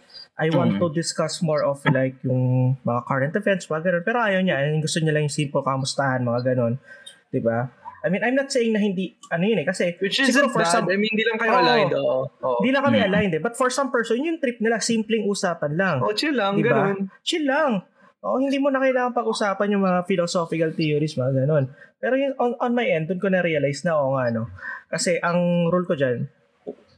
[0.41, 0.81] I want Mhm.
[0.81, 4.03] to discuss more of like yung mga current events, mga ganun.
[4.03, 4.57] Pero ayaw niya.
[4.67, 6.81] Yung gusto niya lang yung simple kamustahan, mga ganun.
[7.29, 7.69] 'Di ba?
[8.01, 10.73] I mean, I'm not saying na hindi, ano yun eh, kasi Which isn't for bad.
[10.73, 11.61] some, I mean, di lang kayo Oo.
[11.61, 11.93] aligned.
[11.93, 12.19] Oo.
[12.33, 12.59] Oo.
[12.65, 13.07] hindi lang kami Mm.
[13.07, 13.43] aligned eh.
[13.45, 15.97] But for some person, yung trip nila, simpleng usapan lang.
[16.01, 16.57] Oh, chill lang.
[16.57, 16.73] Diba?
[16.73, 17.13] Ganun.
[17.21, 17.85] chill lang.
[18.21, 21.69] Oo, hindi mo na kailangan pag-usapan yung mga philosophical theories, mga ganun.
[21.97, 24.49] Pero yung on, on my end, dun ko na-realize na, oo nga, no.
[24.89, 25.37] Kasi ang
[25.69, 26.25] rule ko dyan,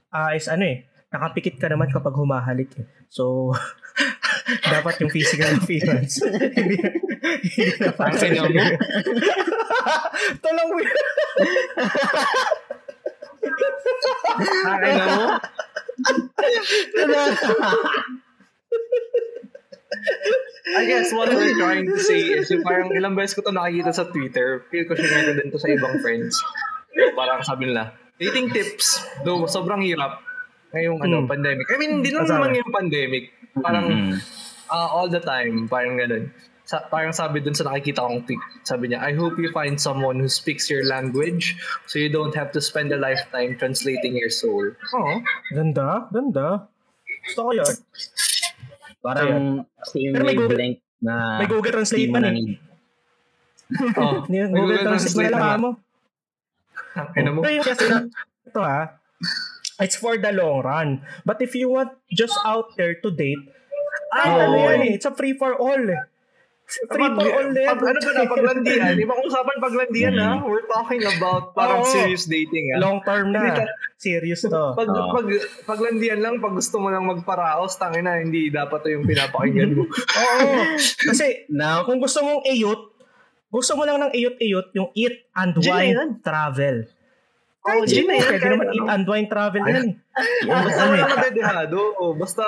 [0.09, 2.88] ah is ano eh, nakapikit ka naman kapag humahalik eh.
[3.12, 3.53] So,
[4.72, 6.25] dapat yung physical appearance.
[6.57, 6.81] hindi,
[7.44, 8.09] hindi naman.
[8.09, 8.64] Ang kanya mo?
[10.33, 10.96] Ito lang weird.
[14.64, 15.27] Akin na mo?
[20.72, 23.92] I guess what we're trying to say is yung parang ilang beses ko to nakikita
[23.92, 26.33] sa Twitter, feel ko share din to sa ibang friends.
[27.12, 30.32] Parang sabi nila, dating tips, though sobrang hirap
[30.72, 31.28] ngayong ano, Hmm.
[31.28, 31.66] pandemic.
[31.68, 32.37] I mean, hindi lang Masama.
[32.40, 33.24] naman ngayong pandemic.
[33.54, 34.14] Parang Mhm.
[34.68, 36.32] ah, all the time, parang ganun.
[36.62, 40.16] Sa, parang sabi dun sa nakikita kong tweet, sabi niya, I hope you find someone
[40.16, 44.62] who speaks your language so you don't have to spend a lifetime translating your soul.
[44.94, 45.20] Oh.
[45.50, 46.70] Ganda, ganda.
[47.28, 47.74] Gusto ko yun.
[49.02, 52.54] Parang same Pero may Google- na May Google Translate man na eh.
[53.98, 55.70] Oh, Google Google Translate Translate na lang mo.
[56.94, 57.40] Ano mo?
[57.42, 57.85] Pero yung kasi,
[58.48, 58.80] ito ha,
[59.78, 60.88] it's for the long run.
[61.22, 63.40] But if you want just out there to date,
[64.12, 64.40] ay, Oo.
[64.42, 66.02] ano yan eh, it's a free for all eh.
[66.88, 67.66] Free Pag, for all eh.
[67.68, 68.94] pag, ano ba na, paglandian?
[68.96, 70.40] Ibang usapan paglandian ha?
[70.40, 71.88] We're talking about parang Oo.
[71.90, 72.80] serious dating ha?
[72.80, 73.44] Long term na.
[73.52, 74.72] ka- Serious to.
[74.72, 75.12] Pag, Oo.
[75.12, 75.26] pag,
[75.66, 79.85] paglandian lang, pag gusto mo lang magparaos, tangin na, hindi dapat to yung pinapakinggan mo.
[80.24, 80.52] Oo.
[80.80, 82.80] Kasi, Now, kung gusto mong iyot,
[83.52, 86.88] gusto mo lang ng iyot-iyot, yung eat and wine travel.
[87.62, 88.75] Oh, gin na yan, Pwede naman ano.
[88.75, 89.87] eat and wine travel yan.
[89.87, 89.94] eh.
[90.44, 90.98] Oh, basta ano eh.
[90.98, 91.79] wala madedehado.
[91.94, 92.42] Oh, basta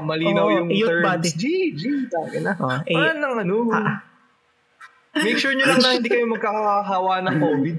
[0.00, 1.00] malinaw Oo, yung terms.
[1.02, 1.30] body.
[1.32, 2.52] G, G, tangin na.
[2.54, 3.56] Oh, eh, Parang ng ano.
[5.10, 7.76] Make sure nyo lang na hindi kayo magkakahawa ng COVID.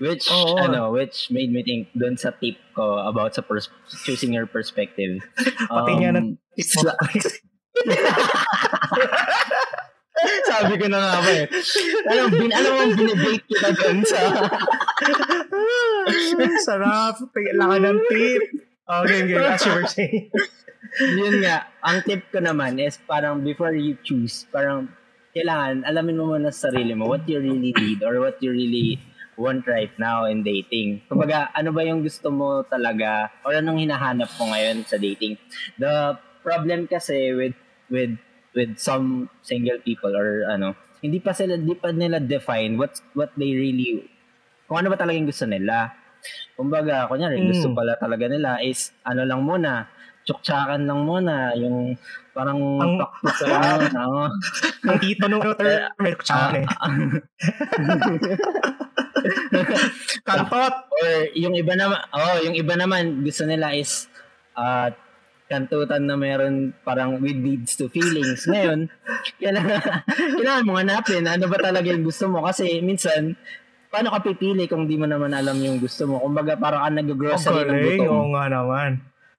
[0.00, 0.58] which Oo.
[0.58, 3.70] ano, which made me think doon sa tip ko about sa pers-
[4.02, 5.20] choosing your perspective.
[5.36, 6.90] Pati Um, nga ng tip mo.
[10.18, 11.46] sa- Sabi ko na nga ba eh.
[12.10, 14.18] Alam, bin, alam mo, binibake kita doon sa...
[16.66, 17.14] Sarap.
[17.54, 18.42] Laka ng tip.
[18.88, 19.36] Okay, okay.
[19.38, 20.26] As you were saying.
[20.98, 24.88] Yun nga, ang tip ko naman is parang before you choose, parang
[25.36, 28.96] kailangan alamin mo muna sa sarili mo what you really need or what you really
[29.38, 31.04] want right now in dating.
[31.06, 35.38] Kumbaga, ano ba yung gusto mo talaga or anong hinahanap mo ngayon sa dating?
[35.78, 37.54] The problem kasi with
[37.92, 38.18] with
[38.52, 43.30] with some single people or ano, hindi pa sila hindi pa nila define what what
[43.38, 44.02] they really
[44.66, 45.94] kung ano ba talaga yung gusto nila.
[46.58, 47.48] Kumbaga, kunyari, Mm.
[47.54, 49.86] gusto pala talaga nila is ano lang muna,
[50.26, 51.94] tsuktsakan lang muna, yung
[52.34, 54.28] parang Ang- pakpak lang, ano.
[54.90, 56.68] Ang tito nung term, may kutsara eh.
[60.26, 60.74] Kantot.
[60.90, 64.06] Or yung iba naman, oh, yung iba naman gusto nila is
[64.54, 64.90] uh,
[65.48, 68.44] kantutan na meron parang with leads to feelings.
[68.44, 68.92] Ngayon,
[69.40, 73.34] kailangan, kailangan mo hanapin ano ba talaga yung gusto mo kasi minsan
[73.88, 76.20] paano ka pipili kung di mo naman alam yung gusto mo?
[76.20, 78.00] Kumbaga parang ka nag-grocery ng galing.
[78.04, 78.12] gutom.
[78.12, 78.90] Oo nga naman.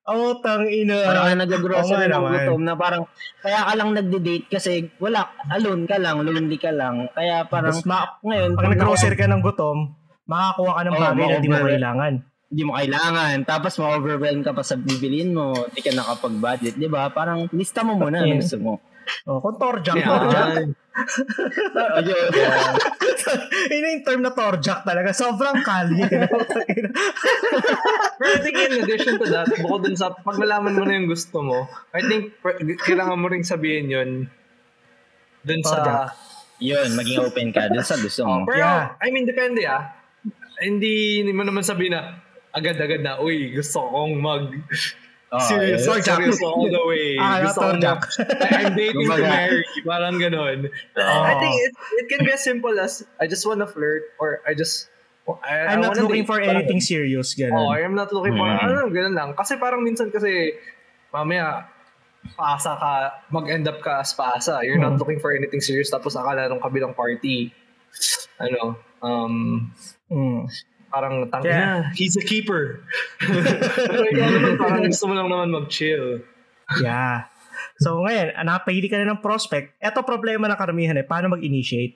[0.10, 0.98] Oo, tang ina.
[1.06, 2.34] Parang ka nag-grocery ng naman.
[2.34, 3.04] gutom na parang
[3.46, 7.06] kaya ka lang nagde-date kasi wala, alone ka lang, lonely ka lang.
[7.14, 9.94] Kaya parang Tapos ma- ngayon, pag nag-grocery ka ng gutom,
[10.26, 12.14] makakuha ka ng bagay na di mo kailangan.
[12.50, 13.46] Hindi mo kailangan.
[13.46, 15.54] Tapos ma-overwhelm ka pa sa bibilin mo.
[15.54, 16.76] Hindi ka nakapag-budget.
[16.76, 17.08] Di ba?
[17.10, 18.26] Parang lista mo muna Yeah.
[18.26, 18.74] ang gusto mo.
[19.26, 20.48] Oh, kung torjak, torjak.
[20.54, 20.70] Yan.
[21.98, 22.30] Ayun.
[23.74, 25.10] Yun yung term na torjak talaga.
[25.14, 26.06] Sobrang kalye.
[28.20, 31.42] Pero I think in addition to that, bukod dun sa paglalaman mo na yung gusto
[31.42, 34.10] mo, I think per- kailangan mo ring sabihin yun
[35.42, 35.82] dun sa...
[35.82, 36.14] Torjak.
[36.60, 38.44] Yun, maging open ka dun sa gusto mo.
[38.44, 39.00] Pero, Yeah.
[39.00, 39.96] I mean, depende ah.
[40.60, 42.20] Hindi, hindi mo naman sabihin na,
[42.52, 44.46] agad-agad na, uy, gusto kong mag
[45.30, 46.02] Oh, serious, eh.
[46.02, 47.14] serious all the way.
[47.22, 48.02] Ah, gusto kong mag,
[48.50, 49.62] I'm dating to marry.
[49.86, 50.66] Parang ganon.
[50.98, 51.22] Oh.
[51.22, 54.58] I think it, it can be as simple as, I just wanna flirt or I
[54.58, 54.90] just,
[55.46, 56.34] I, I'm I not looking date.
[56.34, 57.78] for Parang- anything serious, Oh, ganun.
[57.78, 58.66] I'm not looking for, Mm.
[58.66, 59.30] ano, ganun lang.
[59.38, 60.58] Kasi parang minsan kasi,
[61.14, 61.70] mamaya,
[62.34, 62.92] paasa ka,
[63.30, 64.66] mag-end up ka as paasa.
[64.66, 65.00] You're not Mm.
[65.06, 67.54] looking for anything serious tapos akala nung kabilang party,
[68.42, 69.70] ano, um,
[70.10, 70.50] Mm.
[70.90, 72.82] Parang tangin Kaya- na, he's a keeper.
[73.22, 76.26] Pero ikaw naman, parang gusto mo lang naman mag-chill.
[76.82, 77.30] Yeah.
[77.80, 79.78] So ngayon, ah, napili ka na ng prospect.
[79.80, 81.06] Ito problema ng karamihan eh.
[81.08, 81.96] Paano mag-initiate?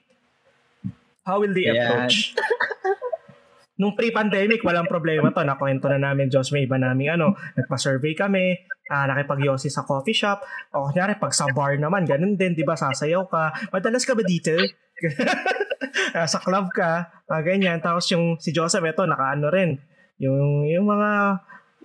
[1.23, 1.77] How will they Yeah.
[1.77, 2.31] approach?
[3.79, 5.41] Nung pre-pandemic, walang problema to.
[5.41, 8.53] Nakwento na namin, Diyos, may iba namin ano, nagpa-survey kami,
[8.87, 10.45] ah, nakipag-yosi sa coffee shop,
[10.77, 13.73] o kunyari, pag sa bar naman, ganun din, di ba, sasayaw ka.
[13.73, 14.53] Madalas ka ba dito?
[16.13, 17.77] Ah, sa club ka, ah, ganyan.
[17.77, 19.77] Tapos yung si Joseph, ito, nakaano rin.
[20.17, 21.41] Yung, yung mga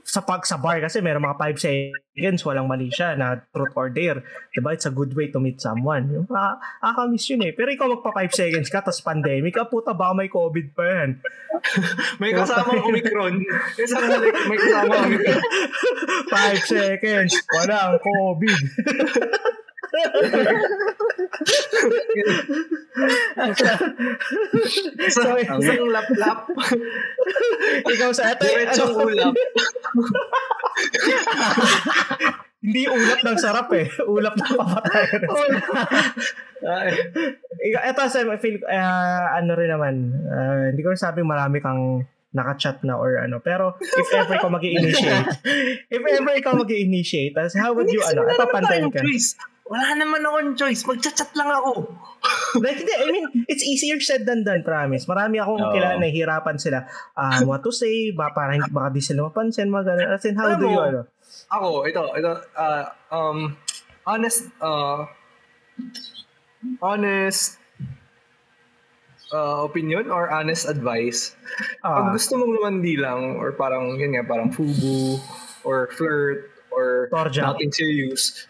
[0.08, 3.92] sa pag sa bar kasi meron mga 5 seconds walang mali siya na truth or
[3.92, 4.24] dare
[4.56, 7.92] diba it's a good way to meet someone yung ah, akamiss yun eh pero ikaw
[7.92, 11.20] magpa 5 seconds ka tapos pandemic ah puta ba may covid pa yan
[12.22, 13.34] May kasamang Omicron.
[13.42, 14.14] May kasama,
[14.50, 15.42] may kasama Omicron.
[16.62, 18.60] 5 seconds wala ang covid
[24.98, 25.44] Isang, Sorry.
[25.46, 26.38] isang lap-lap.
[27.86, 29.34] ikaw sa eto Diretsong ano, ulap.
[32.58, 35.22] hindi ulap ng sarap eh ulap ng papatayan
[36.58, 36.90] Ay,
[37.70, 39.94] Ikaw, eto sa feel ah, ano rin naman
[40.26, 44.60] ah, hindi ko sabi marami kang naka-chat na or ano pero if ever ikaw mag
[44.66, 45.32] initiate
[45.94, 49.32] if ever ikaw mag initiate how would you ano wala ito pantayin ka choice.
[49.68, 50.82] Wala naman akong choice.
[50.82, 51.92] Magchat-chat lang ako.
[52.64, 55.70] like hindi I mean it's easier said than done promise marami akong Oo.
[55.70, 56.82] kilala na hirapan sila
[57.14, 60.34] um, what to say ba para hindi baka di sila mapansin mga ganun as in
[60.34, 61.00] how Alam do you mo, ano
[61.48, 63.54] Ako, ito, ito, ah, um,
[64.04, 65.06] honest, uh,
[66.80, 67.56] honest
[69.32, 71.36] uh, opinion or honest advice.
[71.80, 75.16] ah, Pag gusto mong lumandi lang or parang, yun nga, parang fubu
[75.64, 77.44] or flirt or Torjak.
[77.44, 78.44] nothing serious.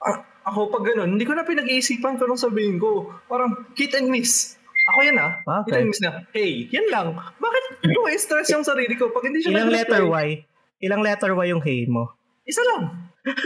[0.00, 3.12] a- ako pag ganun, hindi ko na pinag-iisipan ko nung sabihin ko.
[3.28, 4.56] Parang hit and miss.
[4.88, 5.32] Ako yan ah.
[5.68, 5.84] Hit Okay.
[5.84, 6.24] and miss na.
[6.32, 7.12] Hey, yan lang.
[7.12, 10.26] Bakit ko stress yung sarili ko pag hindi siya ilang letter Y
[10.80, 12.16] ilang letter Y yung hey mo
[12.48, 13.12] Isa lang.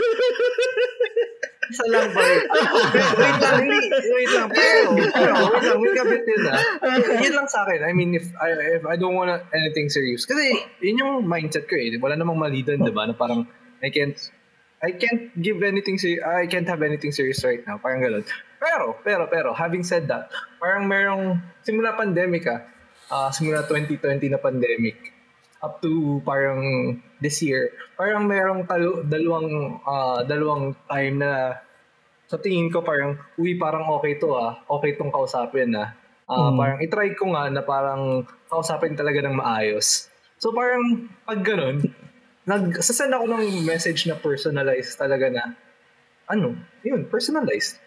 [1.63, 2.21] Isa lang ba?
[2.23, 3.87] wait lang, hindi.
[3.91, 4.47] Wait lang.
[4.51, 5.79] Pero, pero, wait lang.
[5.79, 6.59] May kabit yun ah.
[7.23, 7.79] Yun lang sa akin.
[7.87, 10.27] I mean, if I, if I don't want anything serious.
[10.27, 10.43] Kasi,
[10.83, 11.95] yun yung mindset ko eh.
[11.99, 13.07] Wala namang mali doon, di ba?
[13.07, 13.47] Na parang,
[13.79, 14.15] I can't,
[14.83, 16.19] I can't give anything serious.
[16.27, 17.79] I can't have anything serious right now.
[17.79, 18.27] Parang gano'n.
[18.59, 20.27] Pero, pero, pero, having said that,
[20.59, 22.67] parang merong, simula pandemic ah,
[23.07, 25.15] ah, simula 2020 na pandemic,
[25.63, 26.59] up to parang
[27.23, 31.63] this year, parang merong talo, dalawang ah, dalawang time na
[32.27, 34.59] sa tingin ko parang, uy, parang okay to ah.
[34.67, 35.95] Okay tong kausapin ah.
[36.27, 36.55] Ah, Mm.
[36.55, 40.07] Parang itry ko nga na parang kausapin talaga ng maayos.
[40.39, 41.83] So parang pag ganun,
[42.45, 45.43] nagsasend ako ng message na personalized talaga na,
[46.27, 47.79] ano, yun, personalized.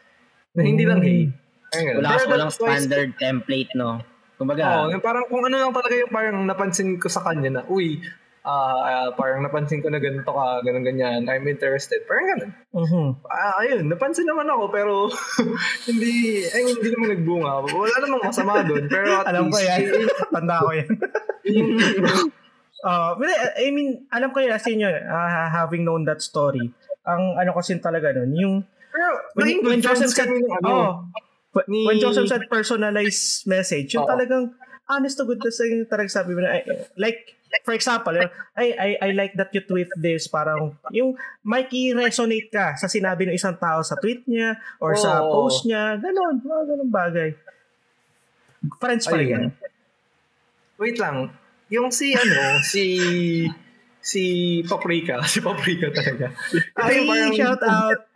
[0.53, 1.07] Na hindi lang Mm.
[1.07, 1.23] hey.
[1.67, 2.01] Parang ganun.
[2.01, 4.01] Wala Pero walang standard template, no?
[4.37, 7.63] Kumbaga, Oo, yung parang kung ano lang talaga yung parang napansin ko sa kanya na,
[7.69, 8.01] uy,
[8.47, 12.05] ah, ah, parang napansin ko na ganito ka, ganun ganyan, I'm interested.
[12.05, 12.51] Parang ganun.
[12.71, 13.07] Mhm.
[13.27, 14.93] Ah, ayun, napansin naman ako pero
[15.89, 17.65] hindi, ay hindi naman nagbunga.
[17.67, 18.87] Wala namang masama doon.
[18.87, 19.83] Pero at alam ko least, yan
[20.37, 20.89] tanda ko yan
[21.45, 22.33] yung-
[22.85, 26.73] Uh, but I mean, alam ko yun, as in yun, ah, having known that story,
[27.07, 28.55] ang ano kasi talaga nun, yung,
[28.93, 30.91] pero when, naging when Joseph said, ano, oh,
[31.57, 34.13] when- ni- when Joseph said personalized message, yung Oo.
[34.13, 34.53] talagang,
[34.87, 36.65] honest to goodness, yung talagang sabi mo na, eh,
[37.01, 37.33] like,
[37.65, 38.13] for example,
[38.55, 43.25] I, I, I like that you tweet this, parang, yung might resonate ka sa sinabi
[43.25, 45.49] ng isang tao sa tweet niya, or sa Oo.
[45.49, 47.31] post niya, ganon, mga ganon bagay.
[48.83, 49.45] Friends pa rin yan.
[50.77, 51.33] Wait lang.
[51.69, 52.85] Yung si ano, si
[53.99, 54.23] si
[54.63, 56.31] Paprika, si Paprika talaga.
[56.79, 58.01] Ah, Ay, yung parang- shout out.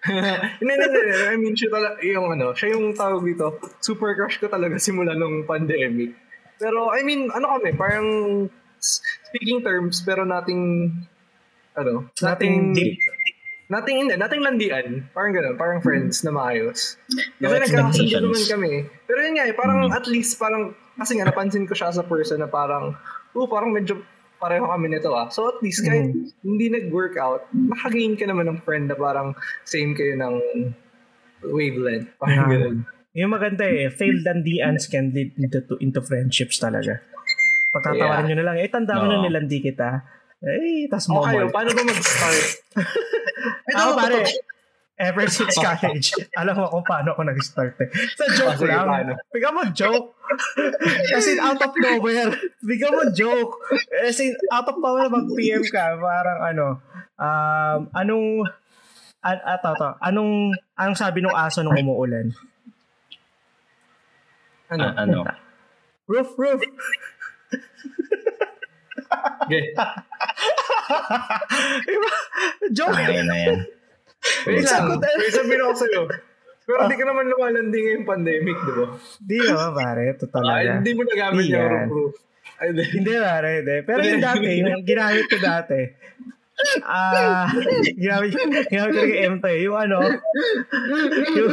[0.00, 1.12] Hindi, hindi, hindi.
[1.28, 5.12] I mean, siya talaga, yung ano, siya yung tawag dito, super crush ko talaga simula
[5.12, 6.16] nung pandemic.
[6.56, 8.08] Pero, I mean, ano kami, parang
[8.80, 10.88] speaking terms, pero nating,
[11.76, 12.96] ano, Nothing nating, deep.
[13.68, 14.86] nating, hindi, nating landian.
[15.12, 16.96] Parang gano'n, parang friends na maayos.
[17.36, 18.24] No Kasi nagkakasundo expectations.
[18.24, 18.72] naman kami.
[19.04, 22.04] Pero yun nga eh, parang at least, parang, kasi nga napansin ko siya as a
[22.04, 22.94] person na parang,
[23.32, 24.00] oh, parang medyo
[24.36, 25.28] pareho kami nito ah.
[25.28, 29.92] So at least kahit hindi nag-work out, nakagain ka naman ng friend na parang same
[29.92, 30.34] kayo ng
[31.44, 32.08] wavelength.
[32.16, 32.48] Parang Ah.
[32.48, 32.76] ganun.
[33.10, 37.02] Yung maganda eh, failed landians can lead into, to- into friendships talaga.
[37.70, 38.28] Pagtatawanan Yeah.
[38.32, 39.24] nyo na lang, eh, tanda mo na Oo.
[39.26, 40.02] nilandi kita.
[40.40, 42.64] Eh, tas mo kayo, paano ba mag-start?
[43.70, 44.20] Ito, Ako pare.
[45.00, 47.88] Ever since college, alam mo kung paano ako nag-start eh.
[48.14, 48.86] Sa joke Ah, lang.
[48.86, 49.12] paano?
[49.32, 50.12] Bigyan mo joke.
[51.10, 52.30] As in, out of nowhere.
[52.60, 53.56] Bigyan mo joke.
[54.04, 55.96] As in, out of nowhere, mag-PM ka.
[55.96, 56.66] Parang ano,
[57.16, 58.44] um, anong,
[59.24, 62.36] an, ato, to, anong, anong sabi ng aso nung umuulan?
[64.68, 64.84] Ano?
[64.84, 65.24] Ah, ano?
[66.06, 66.60] Roof, roof.
[69.42, 69.74] Okay.
[72.70, 72.94] Joke.
[72.94, 73.58] Ay, na yan.
[74.46, 74.96] Wait lang.
[74.96, 76.02] Wait, sabihin ako sa'yo.
[76.60, 78.84] Pero hindi ka naman lumalandi ngayong pandemic, di ba?
[79.18, 80.02] Di ba, pare?
[80.12, 80.70] Ito Ah, talaga.
[80.78, 82.14] hindi mo nagamit yung.
[82.60, 82.82] Ay, hindi.
[82.94, 83.76] Hindi, pare, hindi.
[83.82, 85.80] Pero yung dati, yung ginamit ko dati,
[86.84, 87.48] ah,
[87.90, 88.30] ginamit,
[88.68, 89.58] ginamit ko yung M to eh.
[89.64, 91.52] Yung ano, yung,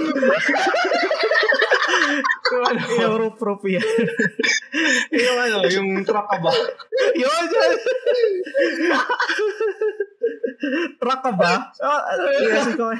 [2.48, 3.84] Yung ano, yung roof roof yan.
[5.10, 6.52] yung ano, yung truck ba?
[7.14, 7.74] yun, yun.
[11.00, 11.54] Truck ka ba?
[11.80, 12.02] Oh,
[12.34, 12.92] yes, ikaw.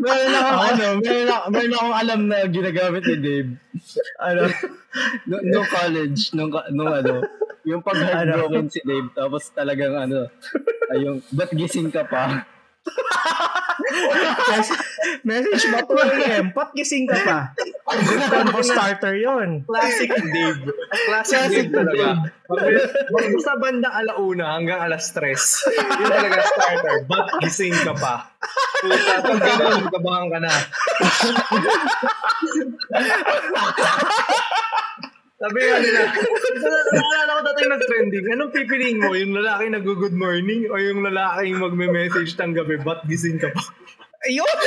[0.00, 3.50] Meron ako, ano, meron ako, meron akong alam na ginagamit ni Dave.
[4.20, 4.42] ano,
[5.28, 7.22] Nung, nung college, nung, nung ano,
[7.62, 10.26] yung pag heartbroken si Dave, tapos talagang ano,
[10.90, 12.42] ay yung, ba't gising ka pa?
[14.50, 14.80] mes-
[15.22, 15.94] message mo 2
[16.26, 17.38] AM, pat gising ka pa.
[18.30, 19.66] Combo starter yon.
[19.66, 20.60] Classic Dave.
[21.10, 22.08] Classic, Classic Dave talaga.
[23.10, 26.96] Pag sa bandang alauna hanggang alas tres, yun talaga starter.
[27.10, 28.30] Ba't gising ka pa?
[28.80, 30.52] Puta, pag ganun, kabahan ka na.
[35.40, 36.00] Sabi nga nila,
[36.92, 39.16] naalala ko dati yung nag-trending, anong pipiliin mo?
[39.16, 43.62] Yung lalaki nag-good morning o yung lalaking magme-message tang gabi, ba't gising ka pa?
[44.28, 44.58] Ayun!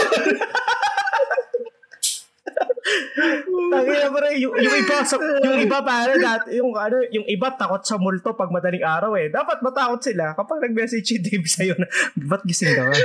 [2.84, 7.48] Tangina pa rin, yung, yung iba, sa, yung iba para dati, yung ano, yung iba
[7.56, 9.32] takot sa multo pag madaling araw eh.
[9.32, 11.88] Dapat matakot sila kapag nag-message si Dave sa'yo na,
[12.28, 12.96] ba't gising ka ba?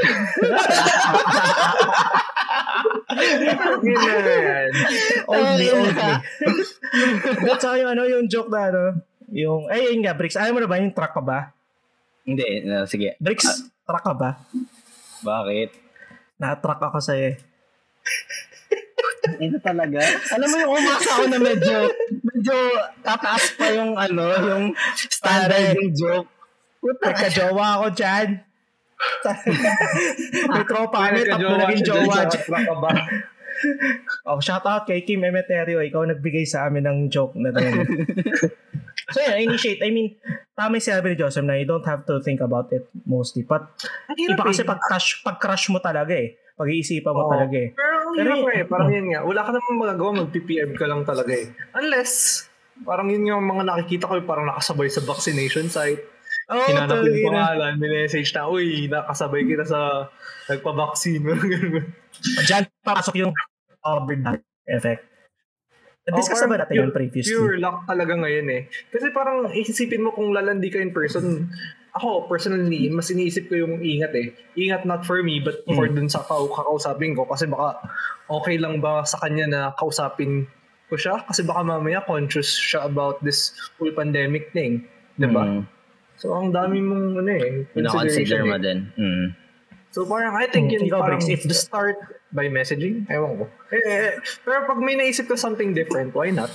[3.83, 4.71] Yun na yan.
[5.31, 6.13] old me, old me.
[7.47, 8.83] At saka yung ano, yung joke na ano,
[9.31, 11.55] yung, ay yun nga, Bricks, ayaw mo na ba yung truck ka ba?
[12.27, 13.15] Hindi, no, sige.
[13.23, 14.43] Bricks, truck ka ba?
[15.23, 15.71] Bakit?
[16.39, 17.37] Na-truck ako sa'yo eh.
[19.39, 19.99] Ito talaga.
[20.35, 21.77] Alam mo yung umasa ako na medyo,
[22.23, 22.57] medyo
[23.03, 24.65] tataas pa yung ano, yung
[25.11, 26.31] standard yung joke.
[26.79, 28.29] Puta, Nagka-jowa ako dyan.
[30.51, 32.27] May tropa kami, tatlo jowa.
[32.27, 32.93] Truck ka ba?
[34.23, 35.83] Oh, shout out kay Kim Emeterio.
[35.83, 37.83] Ikaw nagbigay sa amin ng joke na rin.
[39.15, 39.83] so yeah, initiate.
[39.83, 40.15] I mean,
[40.55, 43.43] tama yung sinabi ni Joseph na you don't have to think about it mostly.
[43.43, 43.67] But
[44.15, 46.39] iba kasi pag crush, pag crush mo talaga eh.
[46.59, 47.31] Pag-iisipan mo Oo.
[47.31, 47.71] talaga eh.
[47.71, 48.63] Pero ang hirap eh.
[48.67, 49.21] Parang yun nga.
[49.23, 50.11] Wala ka naman magagawa.
[50.27, 51.47] Mag-PPM ka lang talaga eh.
[51.79, 52.13] Unless,
[52.83, 56.03] parang yun yung mga nakikita ko, parang nakasabay sa vaccination site.
[56.51, 60.11] Oh, Hinanap yung pangalan, minessage na, uy, nakasabay kita sa
[60.51, 61.23] nagpa-vaccine.
[61.55, 61.85] Ganun.
[62.43, 63.33] Diyan pasok yung
[63.85, 65.05] overdone effect.
[66.09, 67.37] Na-discuss Oh, na ba natin yung previously?
[67.37, 68.63] Pure luck talaga ngayon eh.
[68.89, 71.53] Kasi parang isipin mo kung lalandi ka in person,
[71.99, 74.31] ako personally, mas iniisip ko yung ingat eh.
[74.55, 75.95] Ingat not for me, but for Mm.
[75.99, 77.27] dun sa kau kakausapin ko.
[77.27, 77.83] Kasi baka
[78.27, 80.47] okay lang ba sa kanya na kausapin
[80.87, 81.27] ko siya?
[81.27, 84.87] Kasi baka mamaya conscious siya about this whole pandemic thing.
[85.19, 85.43] Diba?
[85.45, 85.63] Mm,
[86.19, 87.67] So ang dami mong ano eh.
[87.71, 88.63] Consideration mo eh.
[88.63, 88.79] din.
[88.95, 89.27] Mm.
[89.91, 91.97] So parang I think Hmm, yun ikaw, parang if the start
[92.31, 93.45] by messaging, ewan ko.
[93.71, 96.51] Eh, eh, eh, pero pag may naisip ka something different, why not?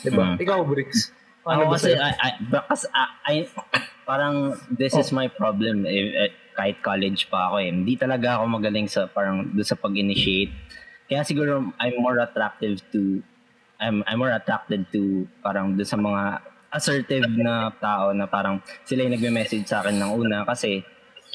[0.00, 0.34] Diba?
[0.34, 0.36] Hmm.
[0.38, 1.12] Ikaw, Briggs.
[1.40, 1.92] Ako ba kasi?
[1.92, 3.04] I, I, because I,
[3.44, 3.50] I-
[4.10, 4.34] parang
[4.74, 7.70] this is my problem eh, eh, kahit college pa ako eh.
[7.70, 10.50] Hindi talaga ako magaling sa parang doon sa pag-initiate.
[11.06, 13.22] Kaya siguro I'm more attractive to
[13.78, 16.22] I'm I'm more attracted to parang doon sa mga
[16.70, 20.82] assertive na tao na parang sila yung nagme-message sa akin ng una kasi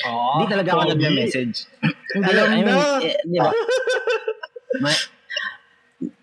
[0.04, 1.72] Ah, hindi talaga ako nagme-message.
[2.12, 3.00] Hindi, Alam I mean, na.
[3.00, 3.48] eh, di ba?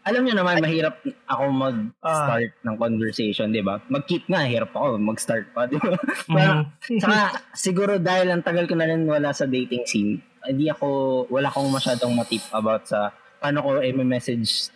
[0.05, 3.81] alam niyo naman, mahirap ako mag-start ng conversation, di ba?
[3.89, 5.97] Mag-keep nga, hirap ako mag-start pa, di ba?
[6.29, 7.01] Mhm.
[7.01, 7.19] saka,
[7.57, 11.73] siguro dahil ang tagal ko na rin wala sa dating scene, hindi ako, wala akong
[11.73, 14.71] masyadong matip about sa paano ko i-message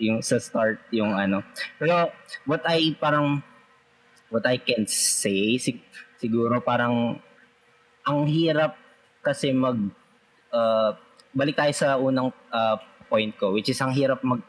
[0.00, 1.44] yung sa start yung ano.
[1.76, 2.08] Pero
[2.48, 3.44] what I parang
[4.32, 5.84] what I can say sig-
[6.16, 7.20] siguro parang
[8.04, 8.76] ang hirap
[9.20, 9.76] kasi mag
[10.50, 10.96] uh,
[11.36, 12.76] balik tayo sa unang uh,
[13.10, 14.40] point ko which is ang hirap mag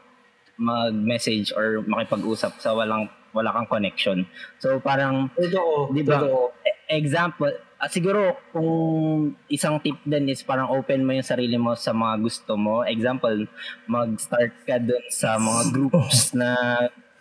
[0.62, 4.28] mag-message or makipag-usap sa walang wala kang connection.
[4.60, 5.90] So parang Totoo.
[5.90, 6.20] Di ba?
[6.20, 6.52] Totoo.
[6.92, 11.90] example, Ah, siguro kung isang tip din is parang open mo yung sarili mo sa
[11.90, 12.86] mga gusto mo.
[12.86, 13.50] Example,
[13.90, 16.54] mag-start ka dun sa mga groups na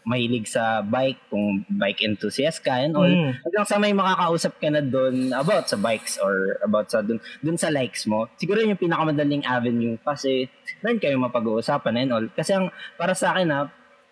[0.01, 3.05] mahilig sa bike, kung bike enthusiast ka and all.
[3.05, 3.37] Mm.
[3.45, 7.57] Hanggang sa may makakausap ka na dun about sa bikes or about sa dun, dun
[7.57, 8.25] sa likes mo.
[8.41, 10.49] Siguro yun yung pinakamadaling avenue kasi
[10.81, 12.25] meron kayo mapag-uusapan and all.
[12.33, 13.69] Kasi ang para sa akin ha,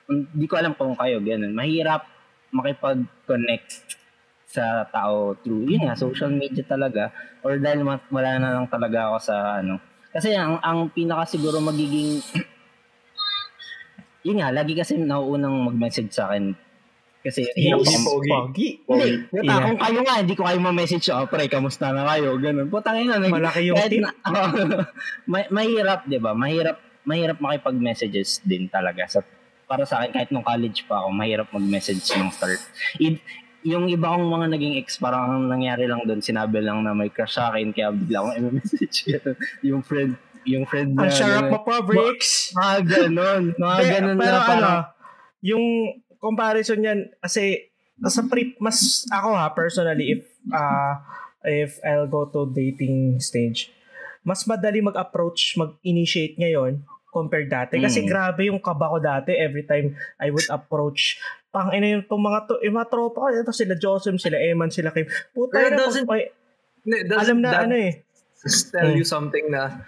[0.10, 1.58] hindi ko alam kung kayo ganun.
[1.58, 2.06] Mahirap
[2.54, 3.98] makipag-connect
[4.50, 7.14] sa tao through yun nga social media talaga
[7.46, 9.78] or dahil wala na lang talaga ako sa ano
[10.10, 12.18] kasi ang ang pinaka siguro magiging
[14.22, 16.52] yun nga lagi kasi nauunang mag-message sa akin
[17.20, 18.00] kasi hirap Yes.
[18.00, 18.70] ako Pogi.
[18.82, 19.12] Pogi.
[19.28, 19.60] hindi, Yeah.
[19.62, 22.68] kung kayo nga, hindi ko kayo ma-message, oh, pre, kamusta na kayo, ganun.
[22.68, 24.02] Puta ngayon, nag- Malaki yung kahit tip.
[24.02, 24.16] na-
[25.28, 26.32] may, mahirap, di ba?
[26.32, 29.04] Mahirap, mahirap makipag-messages din talaga.
[29.06, 29.20] Sa,
[29.66, 32.56] para sa akin, kahit nung college pa ako, mahirap mag-message nung start.
[32.98, 33.20] I-
[33.62, 37.12] yung iba kong mga naging ex, parang ang nangyari lang doon, sinabi lang na may
[37.12, 38.96] crush sa akin, kaya bigla akong i-message
[39.68, 40.16] yung friend,
[40.46, 42.54] yung friend na, Ang sarap mo pa, Bricks.
[42.54, 44.72] mga ganun, mga pero na parang, ano,
[45.42, 45.66] yung
[46.16, 47.72] comparison niyan, kasi
[48.02, 50.96] sa pre, mas ako ha, personally, if uh,
[51.42, 53.72] if I'll go to dating stage,
[54.22, 56.80] mas madali mag-approach, mag-initiate ngayon
[57.10, 57.76] compared dati.
[57.78, 58.08] Kasi Mm.
[58.08, 61.18] grabe yung kaba ko dati every time I would approach.
[61.50, 64.70] Pang ina yung tong mga to, yung mga tropa ko, ito sila Josem, sila Eman,
[64.70, 65.10] sila Kim.
[65.34, 66.30] Puta Pero na, doesn't- ay,
[66.80, 67.92] Hindi, doesn't alam na that ano eh.
[68.70, 68.96] tell Mm.
[68.96, 69.84] you something na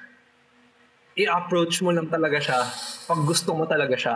[1.21, 2.59] i-approach mo lang talaga siya
[3.05, 4.15] pag gusto mo talaga siya.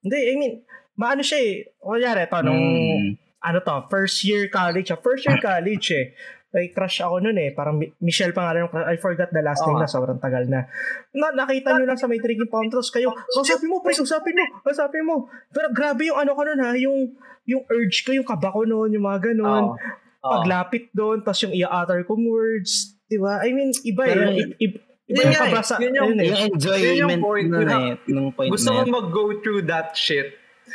[0.00, 0.54] Hindi, I mean,
[0.94, 1.54] maano siya eh.
[1.76, 3.08] Kunyari, ito, nung, Mm.
[3.40, 4.92] ano to, first year college.
[5.00, 6.12] First year college eh.
[6.50, 7.54] May crush ako nun eh.
[7.54, 9.82] Parang Mi- Michelle pangalan ng I forgot the last name Oo.
[9.82, 9.86] na.
[9.86, 10.66] Sobrang tagal na.
[11.14, 13.14] na nakita nyo lang sa may drinking fountains kayo.
[13.14, 13.94] Kausapin mo, pre.
[13.94, 14.44] Kausapin mo.
[14.60, 15.16] Kausapin mo.
[15.48, 16.74] Pero grabe yung ano ko nun ha.
[16.74, 17.14] Yung,
[17.46, 19.62] yung urge ko, yung kaba ko nun, yung mga ganun.
[19.70, 19.78] Oo.
[20.20, 20.32] Oo.
[20.36, 22.98] Paglapit doon, tapos yung i-utter kong words.
[23.06, 23.40] Di ba?
[23.40, 24.10] I mean, iba eh.
[24.10, 25.50] Pero- I- i- Iba Yun yung nga eh.
[25.50, 26.26] kaba sa, Yun yung- ayun eh.
[26.30, 27.48] yung enjoyment Yun yung point.
[27.50, 28.90] Yun eh, nung point gusto na mo yan.
[28.94, 30.28] mag-go through that shit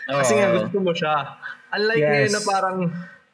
[0.06, 0.38] kasi Oo.
[0.38, 1.16] nga gusto mo siya.
[1.72, 2.12] Unlike Yes.
[2.12, 2.78] ngayon na parang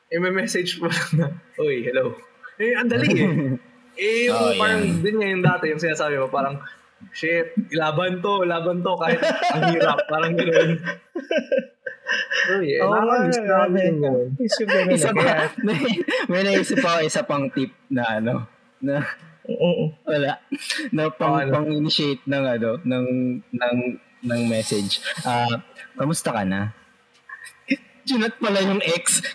[0.08, 1.26] i-message mo lang na,
[1.58, 2.14] Uy, hello.
[2.56, 3.58] Eh, ang dali eh.
[3.98, 5.02] eh, yung Oh, parang yan.
[5.02, 6.62] din ngayon dati, yung sinasabi mo, parang,
[7.10, 9.18] shit, laban to, laban to, kahit
[9.52, 10.72] ang hirap, parang gano'n.
[12.52, 14.00] Uy, eh, Oo, nakakamiss nga, na yung
[14.36, 15.24] yung ganun isa pa,
[15.64, 15.82] may,
[16.28, 18.46] may naisip ako isa pang tip na ano,
[18.78, 19.02] na
[19.44, 20.32] mm, wala,
[20.96, 21.52] na pang, Oh, ano?
[21.52, 23.06] pang initiate ng ano, ng,
[23.50, 23.78] ng,
[24.22, 25.00] ng message.
[25.22, 25.62] Ah,
[25.94, 26.70] kamusta ka na?
[28.08, 29.22] Chinat pala yung ex.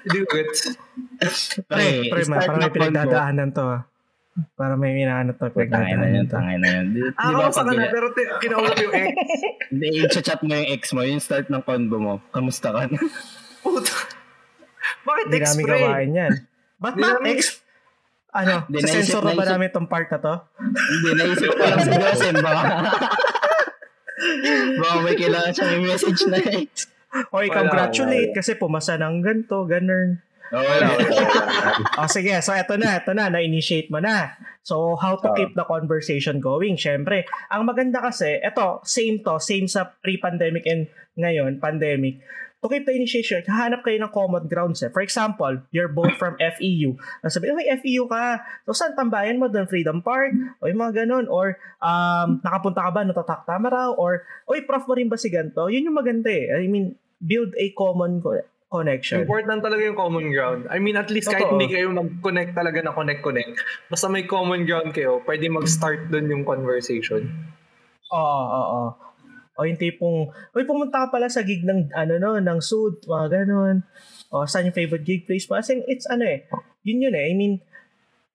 [0.00, 0.60] Hindi gets.
[1.62, 3.82] Pre, pre, ma, parang may pinagdadaanan to ah.
[4.56, 6.86] Para may minaano to, Tangay na yun, tangay na yun.
[6.90, 9.12] Di, di Ah, ba sa pag ka na, pero ti- kinausap yung ex.
[9.68, 12.14] Hindi, i-chat mo yung ex mo, yung start ng convo mo.
[12.30, 12.98] Kamusta ka na?
[13.60, 13.92] Puta.
[15.02, 15.76] Bakit Hindi ex, namin pre?
[15.76, 16.32] gawain yan.
[16.78, 17.40] Ba't Hindi ba namin- ex?
[18.30, 20.34] Ano, Hindi, sa sensor na ba namin itong part na to?
[20.62, 22.34] Hindi, naisip ko lang si Josem.
[22.38, 22.62] Baka,
[24.80, 26.38] baka may kailangan siyang i-message na.
[27.34, 30.22] Oy, Wala, congratulate kasi pumasa ng ganito, ganun.
[30.50, 31.42] Oh, wala, wala, wala.
[32.02, 34.34] O sige, so eto na, eto na, na-initiate mo na.
[34.66, 35.36] So, how to Oo.
[35.38, 36.74] keep the conversation going?
[36.74, 42.22] Siyempre, ang maganda kasi, eto, same to, same sa pre-pandemic and ngayon, pandemic.
[42.60, 44.92] To keep the initiation, hahanap kayo ng common grounds eh.
[44.92, 46.92] For example, you're both from FEU.
[47.24, 48.44] Sabi, oh, FEU ka.
[48.68, 49.64] So, saan tambayan mo doon?
[49.64, 50.36] Freedom Park?
[50.60, 51.24] O yung mga ganun.
[51.32, 53.96] Or, um, nakapunta ka ba no Tatak Tamaraw?
[53.96, 55.72] Or, oy, prof mo rin ba si ganito?
[55.72, 56.52] Yun yung maganda eh.
[56.52, 59.24] I mean, build a common co- connection.
[59.24, 60.68] Important talaga yung common ground.
[60.70, 61.58] I mean, at least kahit Totoo.
[61.58, 63.56] hindi kayo mag-connect talaga na connect-connect,
[63.90, 67.26] basta may common ground kayo, pwede mag-start dun yung conversation.
[68.14, 69.09] Oo, oo, oo.
[69.60, 73.44] O yung tipong, uy, pumunta ka pala sa gig ng, ano no, ng Sud, mga
[73.44, 73.84] ganun.
[74.32, 75.60] O, saan yung favorite gig place mo?
[75.60, 76.48] As in, it's ano eh,
[76.80, 77.28] yun yun eh.
[77.28, 77.60] I mean,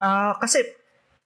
[0.06, 0.62] ah kasi,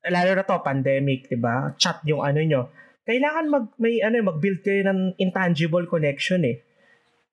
[0.07, 1.75] lalo na to, pandemic, di ba?
[1.75, 2.71] Chat yung ano nyo.
[3.03, 6.63] Kailangan mag, may, ano, eh, mag-build kayo ng intangible connection eh.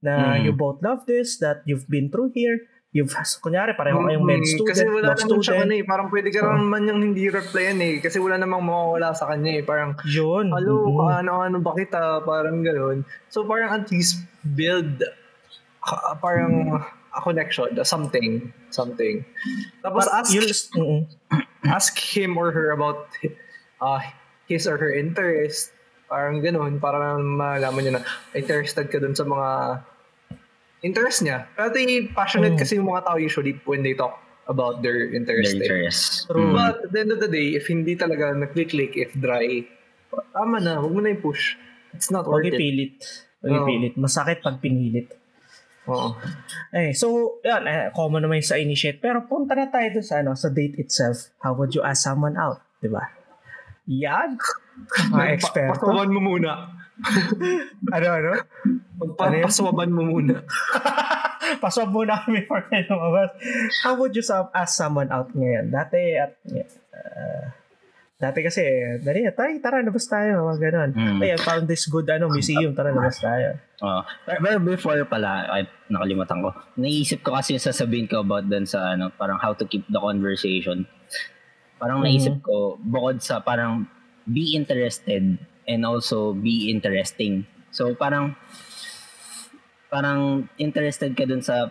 [0.02, 0.50] Na Mm.
[0.50, 4.68] you both love this, that you've been through here, you've, kunyari, pareho kayong med student,
[4.72, 5.64] Kasi wala naman siya student.
[5.64, 5.84] ano eh.
[5.84, 7.94] Parang pwede ka naman yung hindi replyan eh.
[8.00, 9.62] Kasi wala namang mawawala sa kanya eh.
[9.62, 10.48] Parang, Yun.
[10.48, 11.18] hello, Mm-mm.
[11.20, 12.24] ano-ano ba kita?
[12.24, 13.04] Parang gano'n.
[13.28, 15.02] So parang at least build
[15.84, 16.72] uh, parang
[17.16, 19.24] a connection, something, something.
[19.80, 21.00] Tapos But ask, you'll- mm-mm.
[21.68, 23.08] ask him or her about
[23.80, 24.00] uh,
[24.48, 25.72] his or her interest.
[26.06, 29.82] Parang ganun, para malaman niya na interested ka dun sa mga
[30.86, 31.50] interest niya.
[31.52, 32.60] Pero yung passionate Mm.
[32.60, 34.14] kasi yung mga tao usually when they talk
[34.46, 35.52] about their Their interest.
[35.52, 35.58] eh.
[35.58, 36.02] interest.
[36.30, 36.46] True.
[36.46, 36.54] Mm.
[36.54, 39.66] But at the end of the day, if hindi talaga nag-click-click, if dry,
[40.30, 41.58] tama na, huwag mo na yung push.
[41.90, 42.56] It's not Huwag worth it.
[42.56, 42.96] ipilit.
[43.42, 43.94] Huwag ipilit.
[43.96, 45.10] Masakit pag pinilit.
[45.86, 46.14] Oo.
[46.70, 48.98] Eh, so, yan, eh, common naman yung sa initiate.
[48.98, 51.30] Pero punta na tayo dun sa, ano, sa date itself.
[51.40, 52.58] How would you ask someone out?
[52.78, 53.02] Di ba?
[53.86, 54.34] Yan.
[55.10, 55.78] Mga Pa- eksperto.
[55.78, 56.74] Pasawaban mo muna.
[57.92, 58.30] Ano, ano?
[58.96, 60.40] Pagpapaswaban mo muna.
[61.62, 63.30] Paswab muna kami for kayo lumabas.
[63.84, 65.70] How would you ask someone out ngayon?
[65.70, 67.44] Dati, at, uh,
[68.18, 68.64] dati kasi,
[69.04, 70.90] dali, tara, tara, labas tayo, mga ganon.
[70.96, 71.20] Mm.
[71.22, 73.60] Ay, I found this good, ano, museum, tara, labas tayo.
[73.84, 74.02] Oh.
[74.24, 76.50] Pero before pala, ay, nakalimutan ko.
[76.80, 80.00] Naisip ko kasi yung sasabihin ko about dun sa ano, parang how to keep the
[80.00, 80.88] conversation.
[81.76, 82.06] Parang Mhm.
[82.08, 83.84] naisip ko, bukod sa parang
[84.24, 85.36] be interested
[85.66, 87.44] and also be interesting.
[87.70, 88.34] So parang
[89.90, 91.70] parang interested ka dun sa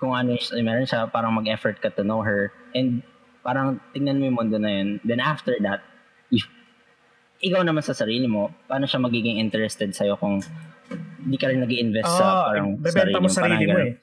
[0.00, 2.52] kung ano yung meron siya, parang mag-effort ka to know her.
[2.76, 3.00] And
[3.40, 4.88] parang tingnan mo yung mundo na yun.
[5.00, 5.80] Then after that,
[6.28, 6.44] if,
[7.40, 10.44] ikaw naman sa sarili mo, paano siya magiging interested sa'yo kung
[11.24, 13.96] hindi ka rin nag invest sa Ah, parang bebenta mo sarili mo eh.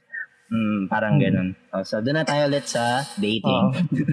[0.51, 1.23] Mm, parang Hmm.
[1.23, 1.49] ganun.
[1.71, 3.45] Oh, so, doon na tayo ulit sa dating.
[3.45, 3.71] Oo.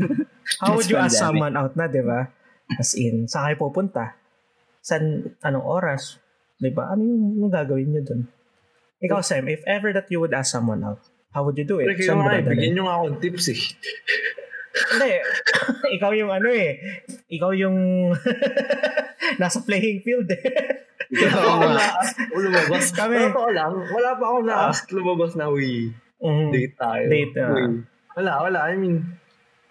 [0.63, 2.31] How would you ask someone out na, di ba?
[2.79, 4.15] As in, saan kayo pupunta?
[4.81, 5.03] San,
[5.41, 6.17] anong oras?
[6.57, 6.91] Di ba?
[6.91, 8.23] Ano yung, yung gagawin nyo dun?
[8.99, 10.99] Ikaw, Sam, if ever that you would ask someone out,
[11.31, 11.87] how would you do it?
[11.89, 12.51] Kayo Saan mo dadalhin?
[12.51, 13.61] bigyan nyo nga akong tips eh.
[14.79, 15.13] Hindi.
[15.99, 16.71] ikaw yung ano eh.
[17.29, 17.77] Ikaw yung
[19.41, 20.43] nasa playing field eh.
[21.09, 22.85] Wala pa ako na-ask lumabas.
[22.93, 23.17] Kami.
[23.17, 23.73] Wala pa ako lang.
[23.89, 26.51] Wala pa ako na-ask lumabas na we Mhm.
[26.51, 27.05] date tayo.
[27.07, 27.55] Date, ah.
[27.55, 27.79] Uy.
[28.19, 28.59] Wala, wala.
[28.67, 29.07] I mean,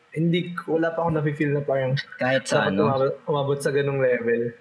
[0.09, 3.99] hindi, ko- wala pa ako na-feel na parang Kahit sa ano, umabot, umabot sa ganung
[3.99, 4.55] level.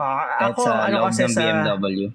[0.00, 1.42] Ah, kahit ako, sa ano kasi ng sa...
[1.44, 2.08] BMW.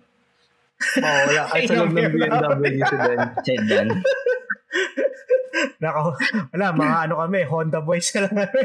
[0.76, 1.42] Oo, oh, wala.
[1.54, 3.20] Kahit sa loob ng BMW si Ben.
[3.46, 3.88] Sedan.
[5.82, 6.20] Nako,
[6.52, 8.64] wala, mga ano kami, Honda boys ka lang kami.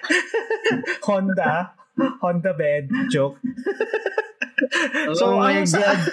[1.06, 1.76] Honda,
[2.24, 3.36] Honda bed, joke.
[5.20, 6.00] oh my ano, sa- God.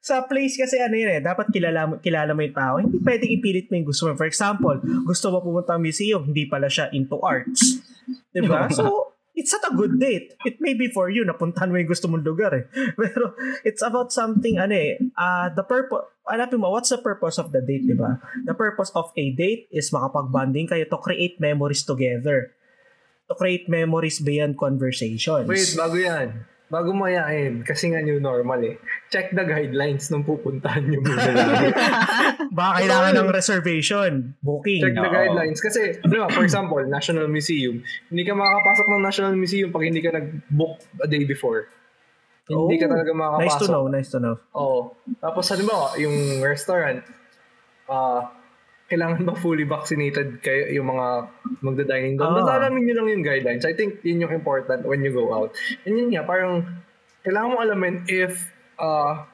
[0.00, 2.74] sa place kasi ano yun eh, dapat kilala mo, kilala mo yung tao.
[2.80, 4.16] Hindi pwedeng ipilit mo yung gusto mo.
[4.16, 7.84] For example, gusto mo pumunta ng museum, hindi pala siya into arts.
[8.32, 8.68] Diba?
[8.72, 10.34] So, it's not a good date.
[10.44, 12.64] It may be for you, napuntahan mo yung gusto mong lugar eh.
[13.00, 17.50] Pero, it's about something, ano eh, uh, the purpose, hanapin mo, what's the purpose of
[17.50, 18.20] the date, diba?
[18.46, 22.54] The purpose of a date is makapag-bonding kayo to create memories together.
[23.30, 25.46] To create memories beyond conversations.
[25.46, 26.50] Wait, bago yan.
[26.70, 28.78] Bago mo yain, kasi nga new normal eh.
[29.10, 31.18] Check the guidelines nung pupuntahan nyo muna.
[32.58, 34.78] Baka kailangan ng reservation, booking.
[34.78, 35.10] Check the Oo.
[35.10, 35.58] guidelines.
[35.58, 39.98] Kasi, di ba, for example, National Museum, hindi ka makakapasok ng National Museum pag hindi
[39.98, 41.66] ka nag-book a day before.
[42.46, 43.42] Hindi ka Oh, talaga makakapasok.
[43.42, 44.34] Nice to know, nice to know.
[44.54, 44.80] Oo.
[45.18, 47.02] Tapos, halimbawa, yung restaurant,
[47.90, 48.30] ah,
[48.90, 51.30] kailangan ba fully vaccinated kayo yung mga
[51.62, 52.34] magda-dining doon?
[52.34, 52.36] Ah.
[52.42, 53.62] Basta alamin nyo lang yung guidelines.
[53.62, 55.54] I think yun yung important when you go out.
[55.86, 56.66] And yun nga, parang
[57.22, 58.50] kailangan mo alamin if
[58.82, 59.30] ah,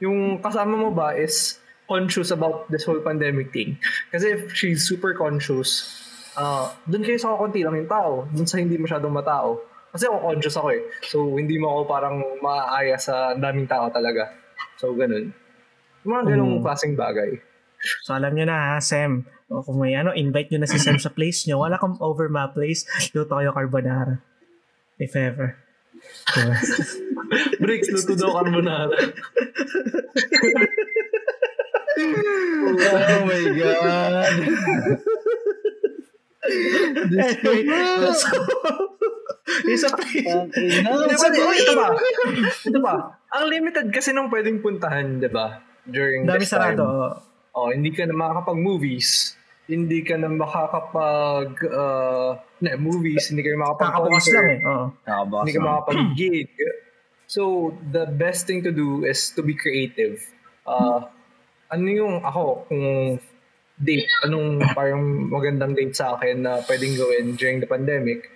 [0.00, 3.76] yung kasama mo ba is conscious about this whole pandemic thing.
[4.08, 5.84] Kasi if she's super conscious,
[6.34, 8.24] ah doon kayo sa kakunti lang yung tao.
[8.32, 9.60] Doon sa hindi masyadong matao.
[9.92, 10.82] Kasi ako conscious ako eh.
[11.08, 14.28] So, hindi mo ako parang maaaya sa daming tao talaga.
[14.76, 15.32] So, ganun.
[16.04, 16.64] Yung mga ganung Mm.
[16.68, 17.40] klaseng bagay.
[18.04, 19.26] So alam nyo na ha, Sam.
[19.46, 21.62] O kung may ano, invite nyo na si Sam sa place nyo.
[21.62, 22.84] Wala kang over my place.
[23.14, 24.18] Luto kayo carbonara.
[24.98, 25.54] If ever.
[26.34, 26.56] Diba?
[27.62, 28.96] Bricks, luto daw carbonara.
[31.96, 34.36] Oh my God.
[37.16, 37.64] anyway,
[38.12, 38.36] so,
[39.64, 40.28] yung sa place.
[40.52, 41.86] Di ba, oh, ito ba?
[42.68, 42.94] Ito ba?
[43.32, 45.64] Ang limited kasi nung pwedeng puntahan, di ba?
[45.88, 46.76] During Dami this time.
[46.76, 47.16] sarado.
[47.56, 49.32] Oh, hindi ka na makakapag-movies.
[49.66, 54.58] Hindi ka na makakapag uh, na, movies, hindi ka na Kakabukas makakapag lang eh.
[54.62, 54.86] Oo.
[55.02, 56.48] Nakabukas Hindi ka makakapag-gig.
[57.26, 57.42] So,
[57.90, 60.20] the best thing to do is to be creative.
[60.62, 61.08] Uh,
[61.72, 62.84] ano yung ako, kung
[63.76, 68.30] date, anong parang magandang date sa akin na pwedeng gawin during the pandemic?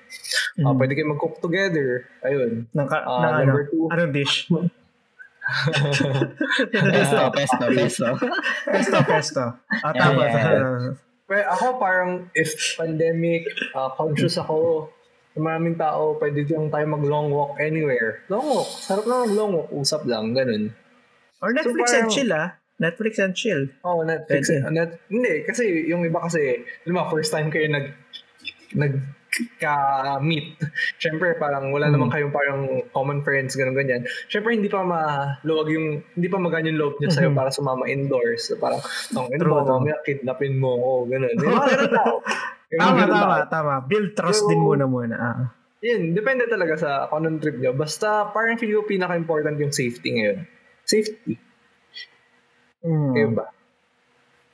[0.59, 0.77] Uh, Mm.
[0.77, 2.11] Pwede kayo mag-cook together.
[2.27, 2.67] Ayun.
[2.67, 3.87] Ng, ka, Ah, ng ano, number two.
[3.89, 4.51] anong dish?
[6.91, 8.07] Pesto, pesto, pesto.
[8.65, 9.43] Pesto, pesto.
[9.85, 10.23] Ah, Yeah, tama.
[10.23, 10.91] yeah, tama.
[11.25, 14.91] Pero ako parang if pandemic, uh, conscious ako,
[15.31, 18.27] sa maraming tao, pwede lang tayo mag-long walk anywhere.
[18.27, 18.67] Long walk.
[18.67, 19.69] Sarap lang mag-long walk.
[19.71, 20.35] Usap lang.
[20.35, 20.75] Ganun.
[21.39, 22.49] Or Netflix So, and parang- chill ah.
[22.81, 23.63] Netflix and chill.
[23.85, 24.49] Oh, Netflix.
[24.49, 24.65] Pwede.
[24.65, 27.93] uh, net, hindi, kasi yung iba kasi, di ba, first time kayo nag,
[28.73, 28.93] nag
[29.57, 30.57] ka-meet.
[30.97, 31.97] Siyempre, parang wala Hmm.
[31.97, 32.61] naman kayong parang
[32.91, 34.03] common friends, ganun ganyan.
[34.27, 37.39] Siyempre, hindi pa maluwag yung, hindi pa magaan yung loob niya sa'yo Mhm.
[37.39, 38.53] para sumama indoors.
[38.57, 38.81] Parang,
[39.11, 41.35] tong ino mamaya kidnapin mo ako, ganun.
[41.37, 42.15] Yung mga ganun tao.
[42.71, 43.51] Tama, tama, tao.
[43.51, 43.75] tama.
[43.83, 45.17] Build trust Pero- din muna muna.
[45.19, 45.39] Ah.
[45.83, 47.73] Yun, depende talaga sa kung anong trip nyo.
[47.73, 50.45] Basta parang feel ko pinaka-important yung safety ngayon.
[50.85, 51.35] Safety.
[52.85, 53.11] Mm.
[53.11, 53.47] Kayo ba?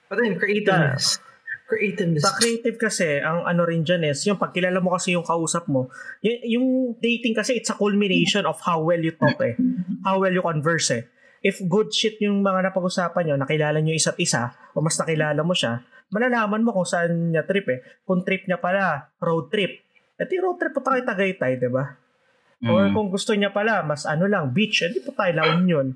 [0.06, 1.18] But then, creativeness.
[1.66, 2.22] Creativeness.
[2.22, 5.90] Sa creative kasi, ang ano rin dyan is, yung pagkilala mo kasi yung kausap mo,
[6.22, 9.58] y- yung dating kasi, it's a culmination of how well you talk eh.
[10.06, 11.10] How well you converse eh.
[11.42, 15.52] If good shit yung mga napag-usapan nyo, nakilala nyo isa't isa, o mas nakilala mo
[15.52, 17.82] siya, malalaman mo kung saan niya trip eh.
[18.06, 19.82] Kung trip niya pala, road trip.
[20.16, 21.98] At yung road trip po tayo Tagaytay, di ba?
[22.64, 22.94] Or Mm.
[22.94, 25.92] kung gusto niya pala, mas ano lang, beach, edi po tayo La Union.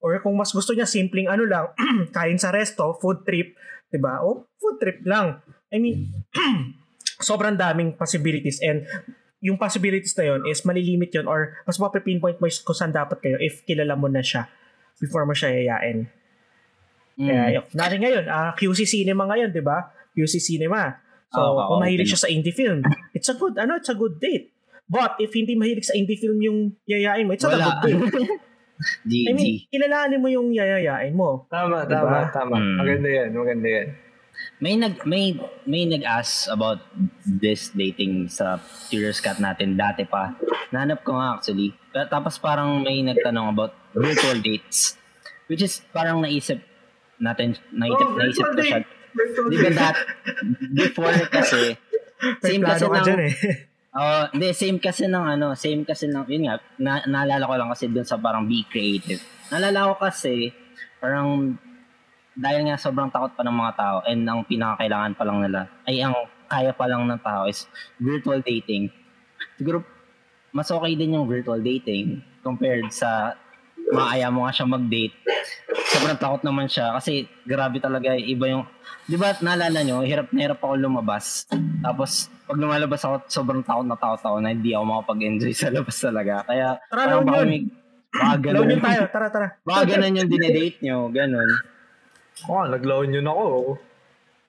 [0.00, 1.68] Or kung mas gusto niya, simpleng ano lang,
[2.16, 3.54] kain sa resto, food trip,
[3.92, 4.24] 'di ba?
[4.24, 5.44] O food trip lang.
[5.68, 6.08] I mean,
[7.28, 8.88] sobrang daming possibilities and
[9.42, 13.36] yung possibilities na yon is malilimit yon or mas mapipinpoint mo kung saan dapat kayo
[13.42, 14.48] if kilala mo na siya
[15.02, 16.06] before mo siya yayain.
[17.18, 17.26] Mm.
[17.26, 17.64] Kaya yun.
[17.74, 19.90] Nari ngayon, ah, QC Cinema ngayon, di ba?
[20.14, 20.94] QC Cinema.
[21.32, 22.12] So, Oo, kung oo, mahilig okay.
[22.14, 22.86] siya sa indie film,
[23.16, 24.52] it's a good, ano, it's a good date.
[24.86, 27.80] But, if hindi mahilig sa indie film yung yayain mo, it's not a Wala.
[27.80, 28.00] good date.
[29.04, 29.28] GG.
[29.28, 31.46] I mean, kilalanin mo yung yayayain mo.
[31.48, 32.00] Tama, Diba?
[32.02, 32.56] tama, tama.
[32.58, 32.76] Mm.
[32.78, 33.88] Maganda yan, maganda yan.
[34.58, 36.82] May nag may may nag-ask about
[37.22, 38.58] this dating sa
[38.88, 40.34] Curious Cat natin dati pa.
[40.70, 41.74] Nanap ko nga actually.
[41.90, 44.98] Ta- Tapos parang may nagtanong about virtual dates.
[45.46, 46.58] Which is parang naisip
[47.18, 48.80] natin, naisip, Oh, naisip ko siya.
[49.46, 49.96] Di ba that,
[50.72, 51.76] before kasi,
[52.40, 53.34] same kasi dyan eh.
[53.92, 57.68] Oh, hindi, same kasi ng ano, same kasi ng, yun nga, na, naalala ko lang
[57.68, 59.20] kasi dun sa parang be creative.
[59.52, 60.48] Naalala ko kasi,
[60.96, 61.60] parang,
[62.32, 66.00] dahil nga sobrang takot pa ng mga tao and ang pinakakailangan pa lang nila, ay
[66.00, 66.16] ang
[66.48, 67.68] kaya pa lang ng tao is
[68.00, 68.88] virtual dating.
[69.60, 69.84] Siguro,
[70.56, 73.36] mas okay din yung virtual dating compared sa
[73.92, 75.14] maaya mo nga siya mag-date.
[75.92, 78.64] Sobrang takot naman siya kasi grabe talaga iba yung,
[79.04, 81.44] di ba naalala nyo, hirap na hirap ako lumabas.
[81.84, 85.96] Tapos, pag lumalabas ako, sobrang takot na takot ako na hindi ako makapag-enjoy sa labas
[86.00, 86.34] talaga.
[86.48, 87.48] Kaya, Tara, parang baka yun.
[87.48, 87.60] may,
[88.12, 89.02] baka ganun, yun tayo.
[89.12, 89.48] Tara, tara.
[89.62, 91.50] baka ganun yung dinedate nyo, ganun.
[92.48, 93.76] Oh, naglaon yun ako.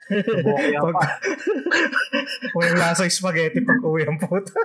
[0.83, 1.15] Pag, pa.
[2.59, 4.51] walang lasa yung spaghetti pag uwi ang puta.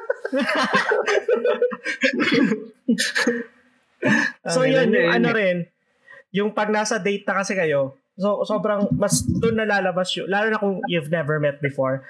[4.54, 5.56] so yun, yung ano rin,
[6.30, 10.58] yung pag nasa date na kasi kayo, so sobrang, mas doon nalalabas yung, lalo na
[10.58, 12.02] kung you've never met before,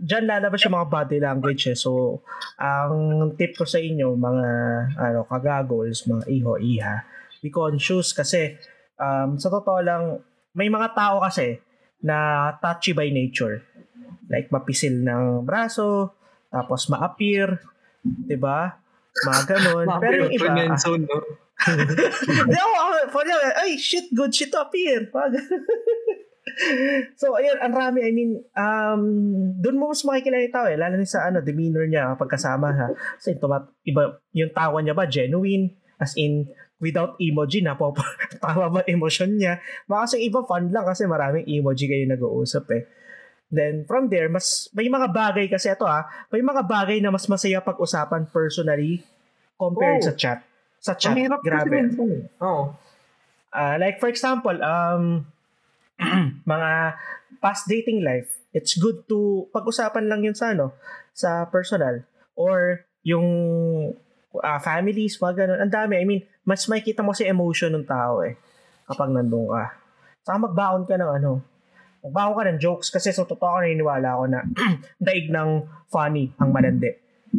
[0.00, 1.76] dyan lalabas yung mga body language eh.
[1.76, 2.20] So,
[2.56, 4.48] ang tip ko sa inyo, mga
[4.96, 7.04] ano, kagagols, mga iho, iha,
[7.42, 8.56] be conscious kasi
[8.96, 10.22] um, sa totoo lang,
[10.54, 11.58] may mga tao kasi
[12.02, 13.62] na touchy by nature.
[14.30, 16.14] Like mapisil ng braso,
[16.50, 17.62] tapos ma-appear,
[18.02, 18.81] 'di ba?
[19.12, 19.86] Mga ganun.
[20.00, 21.18] Pero yung iba, Friend zone, no?
[22.82, 25.06] Ako, for real, ay, shit, good shit to appear.
[25.12, 25.36] Pag,
[27.20, 29.02] so, ayun, ang rami, I mean, um,
[29.60, 32.72] doon mo mas makikilala yung tao eh, lalo na sa ano, demeanor niya kapag kasama
[32.74, 32.88] ha.
[33.20, 36.50] Kasi tumat, iba, yung tawa niya ba, genuine, as in,
[36.82, 37.94] without emoji na po,
[38.42, 39.62] tawa ba emotion niya.
[39.86, 42.82] Baka kasi iba fun lang kasi maraming emoji kayo nag-uusap eh.
[43.52, 47.28] Then from there, mas may mga bagay kasi ito ah, may mga bagay na mas
[47.28, 49.04] masaya pag-usapan personally
[49.54, 50.08] compared Oh.
[50.08, 50.38] sa chat.
[50.80, 51.76] Sa chat, Ang hirap kasi grabe.
[51.84, 52.18] eh.
[52.40, 52.72] Oo.
[53.52, 55.28] Ah, like for example, um
[56.48, 56.70] mga
[57.38, 60.72] past dating life, it's good to pag-usapan lang yun sa ano,
[61.12, 62.02] sa personal
[62.34, 63.28] or yung
[64.40, 65.60] ah, families, mga ganun.
[65.60, 65.94] Ang dami.
[66.00, 68.34] I mean, mas makikita mo si emotion ng tao eh
[68.88, 69.76] kapag nandun ka.
[70.24, 71.32] Saka magbaon ka ng ano,
[72.02, 74.40] magbaon ka ng jokes kasi sa totoo ko naniniwala ako na
[75.06, 75.50] daig ng
[75.86, 76.90] funny ang malandi.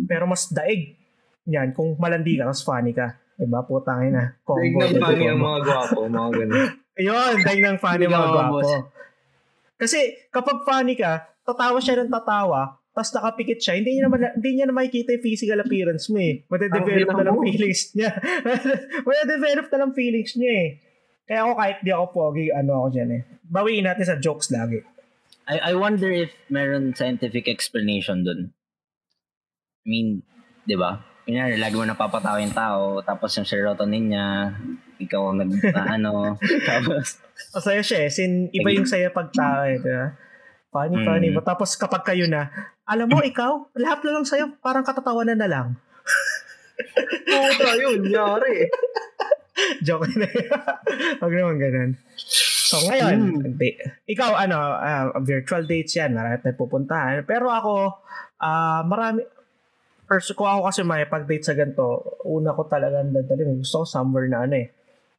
[0.08, 0.96] Pero mas daig
[1.44, 3.20] yan kung malandi ka, mas funny ka.
[3.36, 3.66] Diba?
[3.68, 4.26] Putangin na.
[4.40, 4.88] Daig Combo.
[4.88, 6.56] ng funny ang mga gwapo, mga ganun.
[7.00, 8.58] Ayun, dahil ng funny ka mga gwapo.
[9.76, 10.00] Kasi
[10.32, 14.66] kapag funny ka, tatawa siya ng tatawa, tapos nakapikit siya, hindi niya naman hindi niya
[14.70, 16.46] na makikita yung physical appearance mo eh.
[16.46, 18.10] Made-develop Ang na lang feelings niya.
[19.10, 20.70] Made-develop na lang feelings niya eh.
[21.24, 23.22] Kaya ako kahit di ako pogi, ano ako dyan eh.
[23.48, 24.84] Bawiin natin sa jokes lagi.
[25.44, 28.56] I, I wonder if meron scientific explanation dun.
[29.84, 30.08] I mean,
[30.64, 31.04] di ba?
[31.24, 34.52] Kunyari, lagi mo napapatawa yung tao, tapos yung serotonin niya,
[35.00, 36.36] ikaw ang nag, na ano,
[36.68, 37.20] tapos,
[37.56, 38.10] Masaya siya eh.
[38.12, 39.80] Sin, iba yung saya pagtawa eh.
[39.80, 40.16] Diba?
[40.68, 41.06] Funny, Mm.
[41.06, 41.30] funny.
[41.40, 42.52] Tapos kapag kayo na,
[42.84, 45.68] alam mo, ikaw, lahat na lang sa'yo, parang katatawanan na lang.
[47.28, 48.68] Puta, yun, yari.
[49.86, 50.50] Joke na yun.
[51.22, 51.92] Huwag naman ganun.
[52.64, 53.54] So ngayon, Hmm.
[53.56, 57.22] di- ikaw ano, ah, virtual dates yan, marami tayo pupuntahan.
[57.24, 58.02] Pero ako,
[58.40, 59.22] ah marami,
[60.04, 64.28] first ko ako kasi may pag-date sa ganito, una ko talaga dadali, gusto ko somewhere
[64.28, 64.68] na ano eh.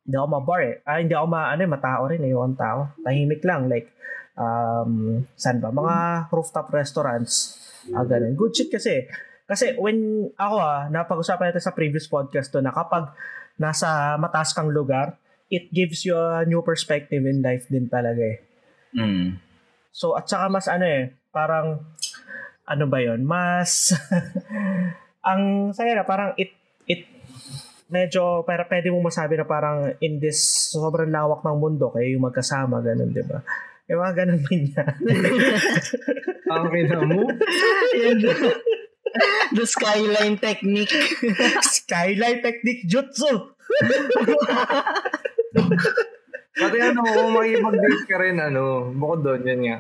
[0.05, 0.75] Hindi ako ma-bar eh.
[0.85, 2.93] Ah, hindi ako ma, ano eh, matao rin eh, yung tao.
[3.01, 3.89] Tahimik lang, like,
[4.37, 5.73] um, saan ba?
[5.73, 7.57] Mga rooftop restaurants.
[7.89, 8.37] Ah, ganun.
[8.37, 9.09] Good shit kasi.
[9.45, 13.13] Kasi when ako ah, napag-usapan natin sa previous podcast to na kapag
[13.59, 15.19] nasa mataas kang lugar,
[15.53, 18.39] it gives you a new perspective in life din talaga eh.
[18.95, 19.39] Mm.
[19.95, 21.83] So, at saka mas ano eh, parang,
[22.67, 23.95] ano ba yon Mas,
[25.31, 26.51] ang saya na, parang it,
[26.91, 27.07] it,
[27.91, 32.27] medyo, pero pwede mo masabi na parang in this sobrang lawak ng mundo, kayo yung
[32.27, 33.39] magkasama, ganun, di ba?
[33.87, 34.85] Yung mga ganun din niya.
[36.55, 37.25] Ang ina mo.
[39.57, 40.91] The skyline technique.
[41.79, 43.55] Skyline technique jutsu!
[46.55, 49.77] Pati ano, kung makikipag-date ka rin, ano, bukod doon, yan nga.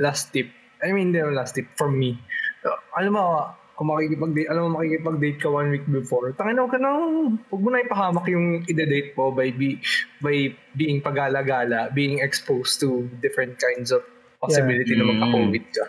[0.00, 0.48] Last tip.
[0.80, 2.16] I mean, hindi yung last tip for me.
[2.64, 3.24] Uh, alam mo,
[3.76, 7.84] kung makikipag-date, alam mo, makikipag-date ka one week before, tangin ka nang, huwag mo na
[7.84, 9.80] ipahamak yung ide-date mo by, be,
[10.24, 14.00] by being pagala-gala, being exposed to different kinds of
[14.40, 15.04] possibility Yeah.
[15.04, 15.84] na magka-COVID ka.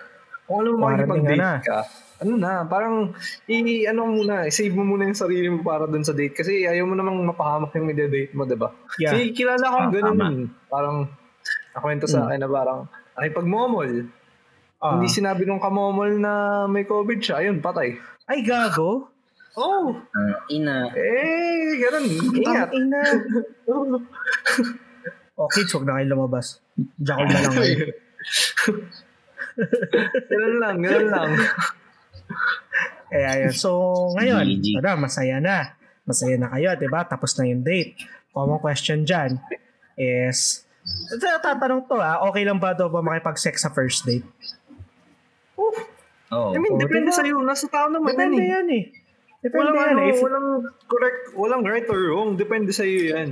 [0.48, 2.04] Kung alam mo makikipag-date ka na.
[2.18, 3.12] Ano na, parang,
[3.46, 6.86] i, ano muna, save mo muna yung sarili mo para dun sa date kasi ayaw
[6.86, 8.72] mo namang mapahamak yung ide-date mo, diba?
[8.96, 9.12] Yeah.
[9.12, 10.16] Kasi kilala Ah, akong ganun.
[10.16, 10.26] tama.
[10.32, 10.48] eh.
[10.66, 10.98] Parang,
[11.72, 12.28] nakwento sa Hmm.
[12.30, 12.80] akin na parang,
[13.16, 13.92] ay pagmomol.
[14.78, 14.96] Ah.
[14.96, 16.34] Hindi sinabi nung kamomol na
[16.66, 17.42] may COVID siya.
[17.42, 17.96] Ayun, patay.
[18.26, 19.12] Ay, gago!
[19.56, 20.92] Oh, Ah, ina.
[20.92, 22.06] eh, ganun.
[22.34, 22.70] Ingat.
[22.70, 23.02] Ang ina.
[25.36, 26.64] O, kids, huwag na kayo lumabas.
[26.96, 27.56] Jackal na lang
[30.30, 31.30] ganun lang, ganun lang.
[33.12, 33.54] Kaya yun.
[33.54, 33.70] So,
[34.18, 34.46] ngayon,
[34.80, 35.78] tada, masaya na.
[36.06, 37.06] Masaya na kayo, di ba?
[37.06, 37.98] Tapos na yung date.
[38.36, 39.40] Common question dyan
[39.96, 40.68] is,
[41.18, 44.28] tatanong to ah, okay lang ba daw ba makipag-sex sa first date?
[45.56, 46.52] Oh.
[46.52, 47.20] I mean, Oh, depende diba?
[47.22, 47.38] sa'yo.
[47.46, 48.52] Nasa tao naman Depende yan eh.
[48.52, 48.84] yan eh.
[49.46, 50.10] Depende Walang, yan ano, eh.
[50.10, 50.48] If, walang
[50.90, 52.30] correct, walang right or wrong.
[52.36, 53.32] Depende sa'yo yan.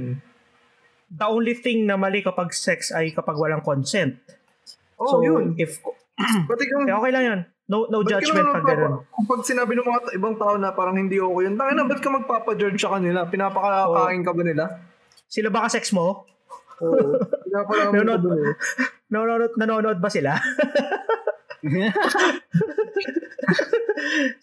[1.14, 4.18] the only thing na mali kapag sex ay kapag walang consent.
[4.98, 5.54] Oh, so, yun.
[5.62, 5.78] if,
[6.50, 7.40] Pati kung, eh, okay lang yun.
[7.64, 9.08] No, no Ba't judgment pag ganun.
[9.08, 11.88] Kung pag sinabi ng mga ta- ibang tao na parang hindi okay yun, tangin na,
[11.88, 13.24] ba't ka magpapa-judge sa kanila?
[13.24, 14.66] Pinapakakain ka ba nila?
[15.32, 16.28] Sila ba ka-sex mo?
[16.84, 17.16] Oo.
[17.48, 18.36] Pinapakakain Nanonood ba?
[19.14, 20.36] Nanonood, nanonood ba sila?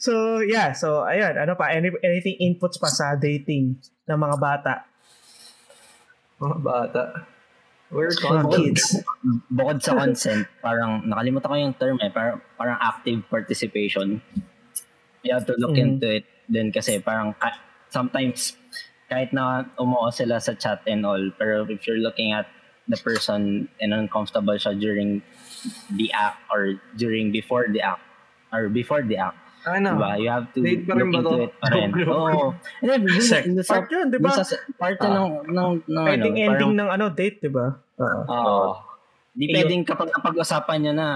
[0.05, 0.73] so, yeah.
[0.73, 1.37] So, ayun.
[1.37, 1.75] Ano pa?
[1.75, 3.77] Any, anything inputs pa sa dating
[4.09, 4.87] ng mga bata?
[6.41, 7.03] Mga bata.
[7.91, 8.79] We're confident.
[8.79, 9.03] kids.
[9.51, 14.23] Bukod sa consent, parang nakalimutan ko yung term eh, parang, parang active participation.
[15.27, 15.99] You have to look Mhm.
[15.99, 17.59] into it din kasi parang ka-
[17.91, 18.55] sometimes
[19.11, 22.47] kahit na umuo sila sa chat and all, pero if you're looking at
[22.87, 25.19] the person and uncomfortable siya during
[25.91, 28.03] the act or during before the act
[28.55, 29.89] or before the act, Ano?
[29.93, 30.11] diba?
[30.17, 31.43] You have to Date pa rin look ba into to?
[31.43, 31.89] it pa rin.
[32.07, 32.45] Oo.
[32.81, 34.31] And then, dun- dun sa- Part yun, di ba?
[34.33, 34.45] sa
[34.75, 37.67] part yun ng, ng, ng, ano, Ending, parang- ng ano, date, di ba?
[37.99, 38.21] Oo.
[38.27, 38.69] Oo.
[39.31, 39.55] Di Ayun.
[39.55, 41.09] pwedeng kapag napag-usapan niya na,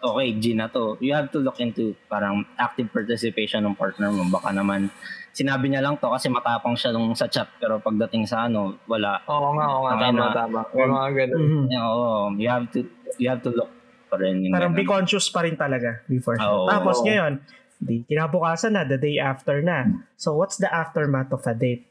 [0.00, 4.26] okay, G na to, you have to look into parang active participation ng partner mo.
[4.26, 4.90] Baka naman,
[5.30, 9.22] sinabi niya lang to kasi matapang siya nung sa chat, pero pagdating sa ano, wala.
[9.24, 9.92] Oo nga, oo nga.
[9.94, 10.34] Tama na.
[10.34, 10.60] tama.
[10.74, 11.38] May mga ganun.
[11.38, 11.64] Mhm.
[11.68, 12.78] Eh, Oo, you have to,
[13.16, 13.70] you have to look
[14.10, 14.44] pa rin.
[14.50, 16.36] Parang be conscious pa rin talaga before.
[16.36, 16.66] Oo.
[16.66, 17.40] Tapos ngayon,
[17.82, 20.06] di, kinabukasan na, the day after na.
[20.14, 21.84] So, what's the aftermath of a date?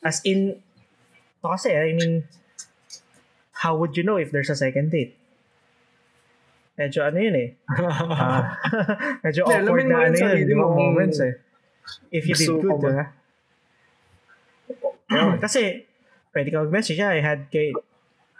[0.00, 0.62] As in,
[1.42, 2.24] kasi, I mean,
[3.60, 5.18] how would you know if there's a second date?
[6.80, 7.48] Medyo ano yun eh.
[7.68, 8.56] Ah,
[9.26, 11.36] medyo awkward na ano yun, yung mo mga moments eh.
[12.08, 13.06] If you did good, diba?
[15.12, 15.84] Yun, Kasi,
[16.32, 17.76] pwede ka mag-message, "Yeah, I had great,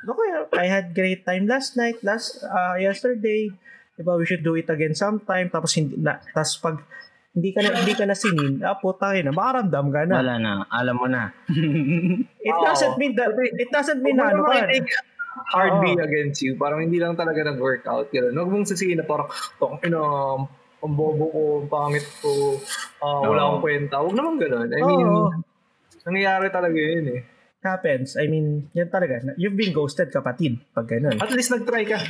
[0.08, 3.52] okay, I had great time last night, last, uh, yesterday,
[4.00, 6.76] diba, we should do it again sometime, tapos hindi, na, tapos pag,
[7.30, 10.14] hindi ka na, hindi ka na sinin, ah, puta na, makaramdam ka na.
[10.18, 11.30] Wala na, alam mo na.
[12.48, 12.64] It Oo.
[12.64, 14.66] doesn't mean that, it doesn't mean na ano ka.
[15.54, 15.82] hard Oo.
[15.84, 16.58] be against you.
[16.58, 18.10] Parang hindi lang talaga nag-workout.
[18.10, 18.34] Yun.
[18.34, 19.30] Huwag mong sisihin na parang,
[19.62, 20.00] tong ina,
[20.80, 22.58] ang bobo ko, ang pangit ko,
[23.04, 23.48] ah, wala Oo.
[23.54, 23.94] akong kwenta.
[24.00, 24.68] Huwag naman ganun.
[24.72, 25.30] I mean, Oo.
[26.08, 27.20] nangyayari talaga yun eh.
[27.60, 28.16] Happens.
[28.16, 29.20] I mean, yan talaga.
[29.36, 31.20] You've been ghosted, kapatid, pag ganun.
[31.20, 32.00] At least nag-try ka.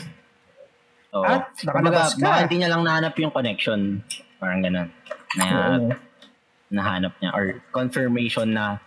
[1.15, 1.27] Oo.
[1.27, 2.23] At Kumbaga, nakalabas ka.
[2.23, 3.81] baka hindi niya lang nahanap yung connection.
[4.39, 4.89] Parang ganun.
[5.35, 5.91] Na, Oo.
[6.71, 7.31] nahanap niya.
[7.35, 7.45] Or
[7.75, 8.79] confirmation na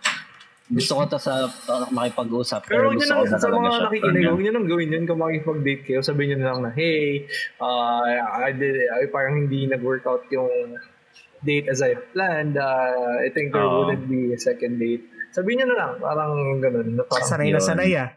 [0.64, 4.40] gusto ko to sa sa makipag-usap Pero pero, gusto ko na sa mga nakikinig, huwag
[4.40, 6.00] nyo nang gawin yun kung makikipag-date kayo.
[6.00, 7.28] Sabihin nyo na lang na, hey,
[7.60, 8.00] uh,
[8.40, 10.80] I did, ay, parang hindi nag-workout yung
[11.44, 12.56] date as I planned.
[12.56, 13.84] Uh, I think there Oo.
[13.84, 15.04] wouldn't be a second date.
[15.36, 16.32] Sabihin nyo na lang, parang
[16.64, 16.88] ganun.
[16.96, 18.08] Na parang, Sanay na sanay ah.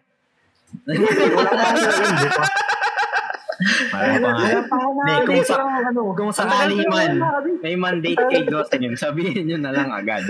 [1.35, 2.66] wala pa
[3.67, 3.97] ba?
[3.97, 5.05] Parang pa nga.
[5.07, 7.29] Hindi, kung sa, ano, kung sakali man, na,
[7.61, 10.23] may mandate kay Gosen, sabihin nyo na lang agad.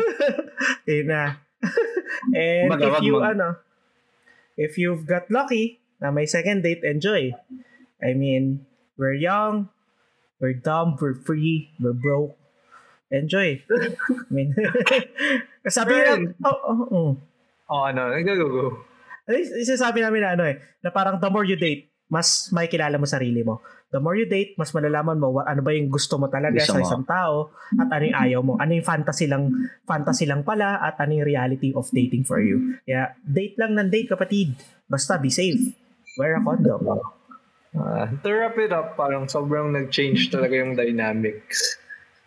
[1.09, 1.37] Na.
[2.37, 3.47] And Kumbaga, if you, mag- ano,
[4.57, 7.33] if you've got lucky na may second date, enjoy.
[8.01, 8.65] I mean,
[8.97, 9.69] we're young,
[10.39, 12.37] we're dumb, we're free, we're broke.
[13.11, 13.63] enjoy.
[13.71, 13.95] I
[14.31, 14.51] mean,
[15.67, 17.09] sabi nila, oh, oh, oh.
[17.67, 18.83] Oh, ano, nag-go-go.
[19.27, 22.95] Ay, Isasabi namin na ano eh, na parang the more you date, mas may kilala
[22.95, 23.59] mo sarili mo.
[23.87, 26.75] The more you date, mas malalaman mo wa- ano ba yung gusto mo talaga Gusto
[26.75, 26.83] sa mo.
[26.83, 27.35] isang tao
[27.79, 28.53] at ano yung ayaw mo.
[28.59, 29.47] Ano yung fantasy lang,
[29.83, 32.75] fantasy lang pala at ano yung reality of dating for you.
[32.83, 34.59] Kaya date lang ng date kapatid.
[34.85, 35.71] Basta be safe.
[36.19, 36.83] Wear a condom.
[37.77, 41.77] Ah, to wrap it up, parang sobrang nag-change talaga yung dynamics.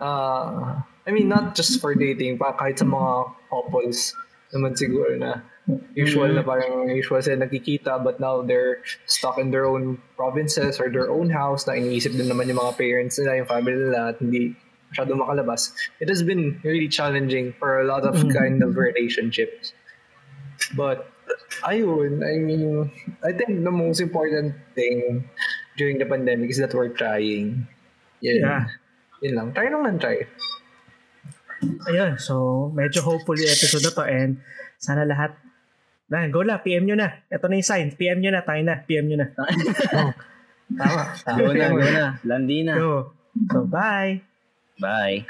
[0.01, 3.11] Ah, I mean, not just for dating, pa kahit sa mga
[3.51, 4.17] couples
[4.49, 5.45] naman siguro na
[5.95, 10.91] usual na parang usual sila nagkikita but now they're stuck in their own provinces or
[10.91, 14.17] their own house na iniisip din naman yung mga parents nila, yung family nila at
[14.19, 14.55] hindi
[14.91, 15.71] masyado makalabas.
[16.03, 18.35] It has been really challenging for a lot of Mhm.
[18.35, 19.73] kind of relationships.
[20.75, 21.07] But
[21.63, 22.91] ayun, I mean,
[23.23, 25.25] I think the most important thing
[25.79, 27.71] during the pandemic is that we're trying.
[28.21, 28.43] Yun.
[28.43, 28.67] Yeah.
[29.23, 29.49] Yun lang.
[29.55, 30.27] Try lang try.
[31.61, 34.41] Ayun, so medyo hopefully episode na to and
[34.81, 35.37] sana lahat
[36.11, 37.23] na, go na, PM nyo na.
[37.31, 37.95] Ito na yung sign.
[37.95, 38.83] PM nyo na, tayo na.
[38.83, 39.31] PM nyo na.
[40.75, 41.03] Tama.
[41.27, 41.39] Tama.
[41.39, 42.07] Go na, go na.
[42.27, 42.75] Landi na.
[42.75, 43.15] Go.
[43.47, 44.19] So, bye.
[44.83, 45.23] Bye.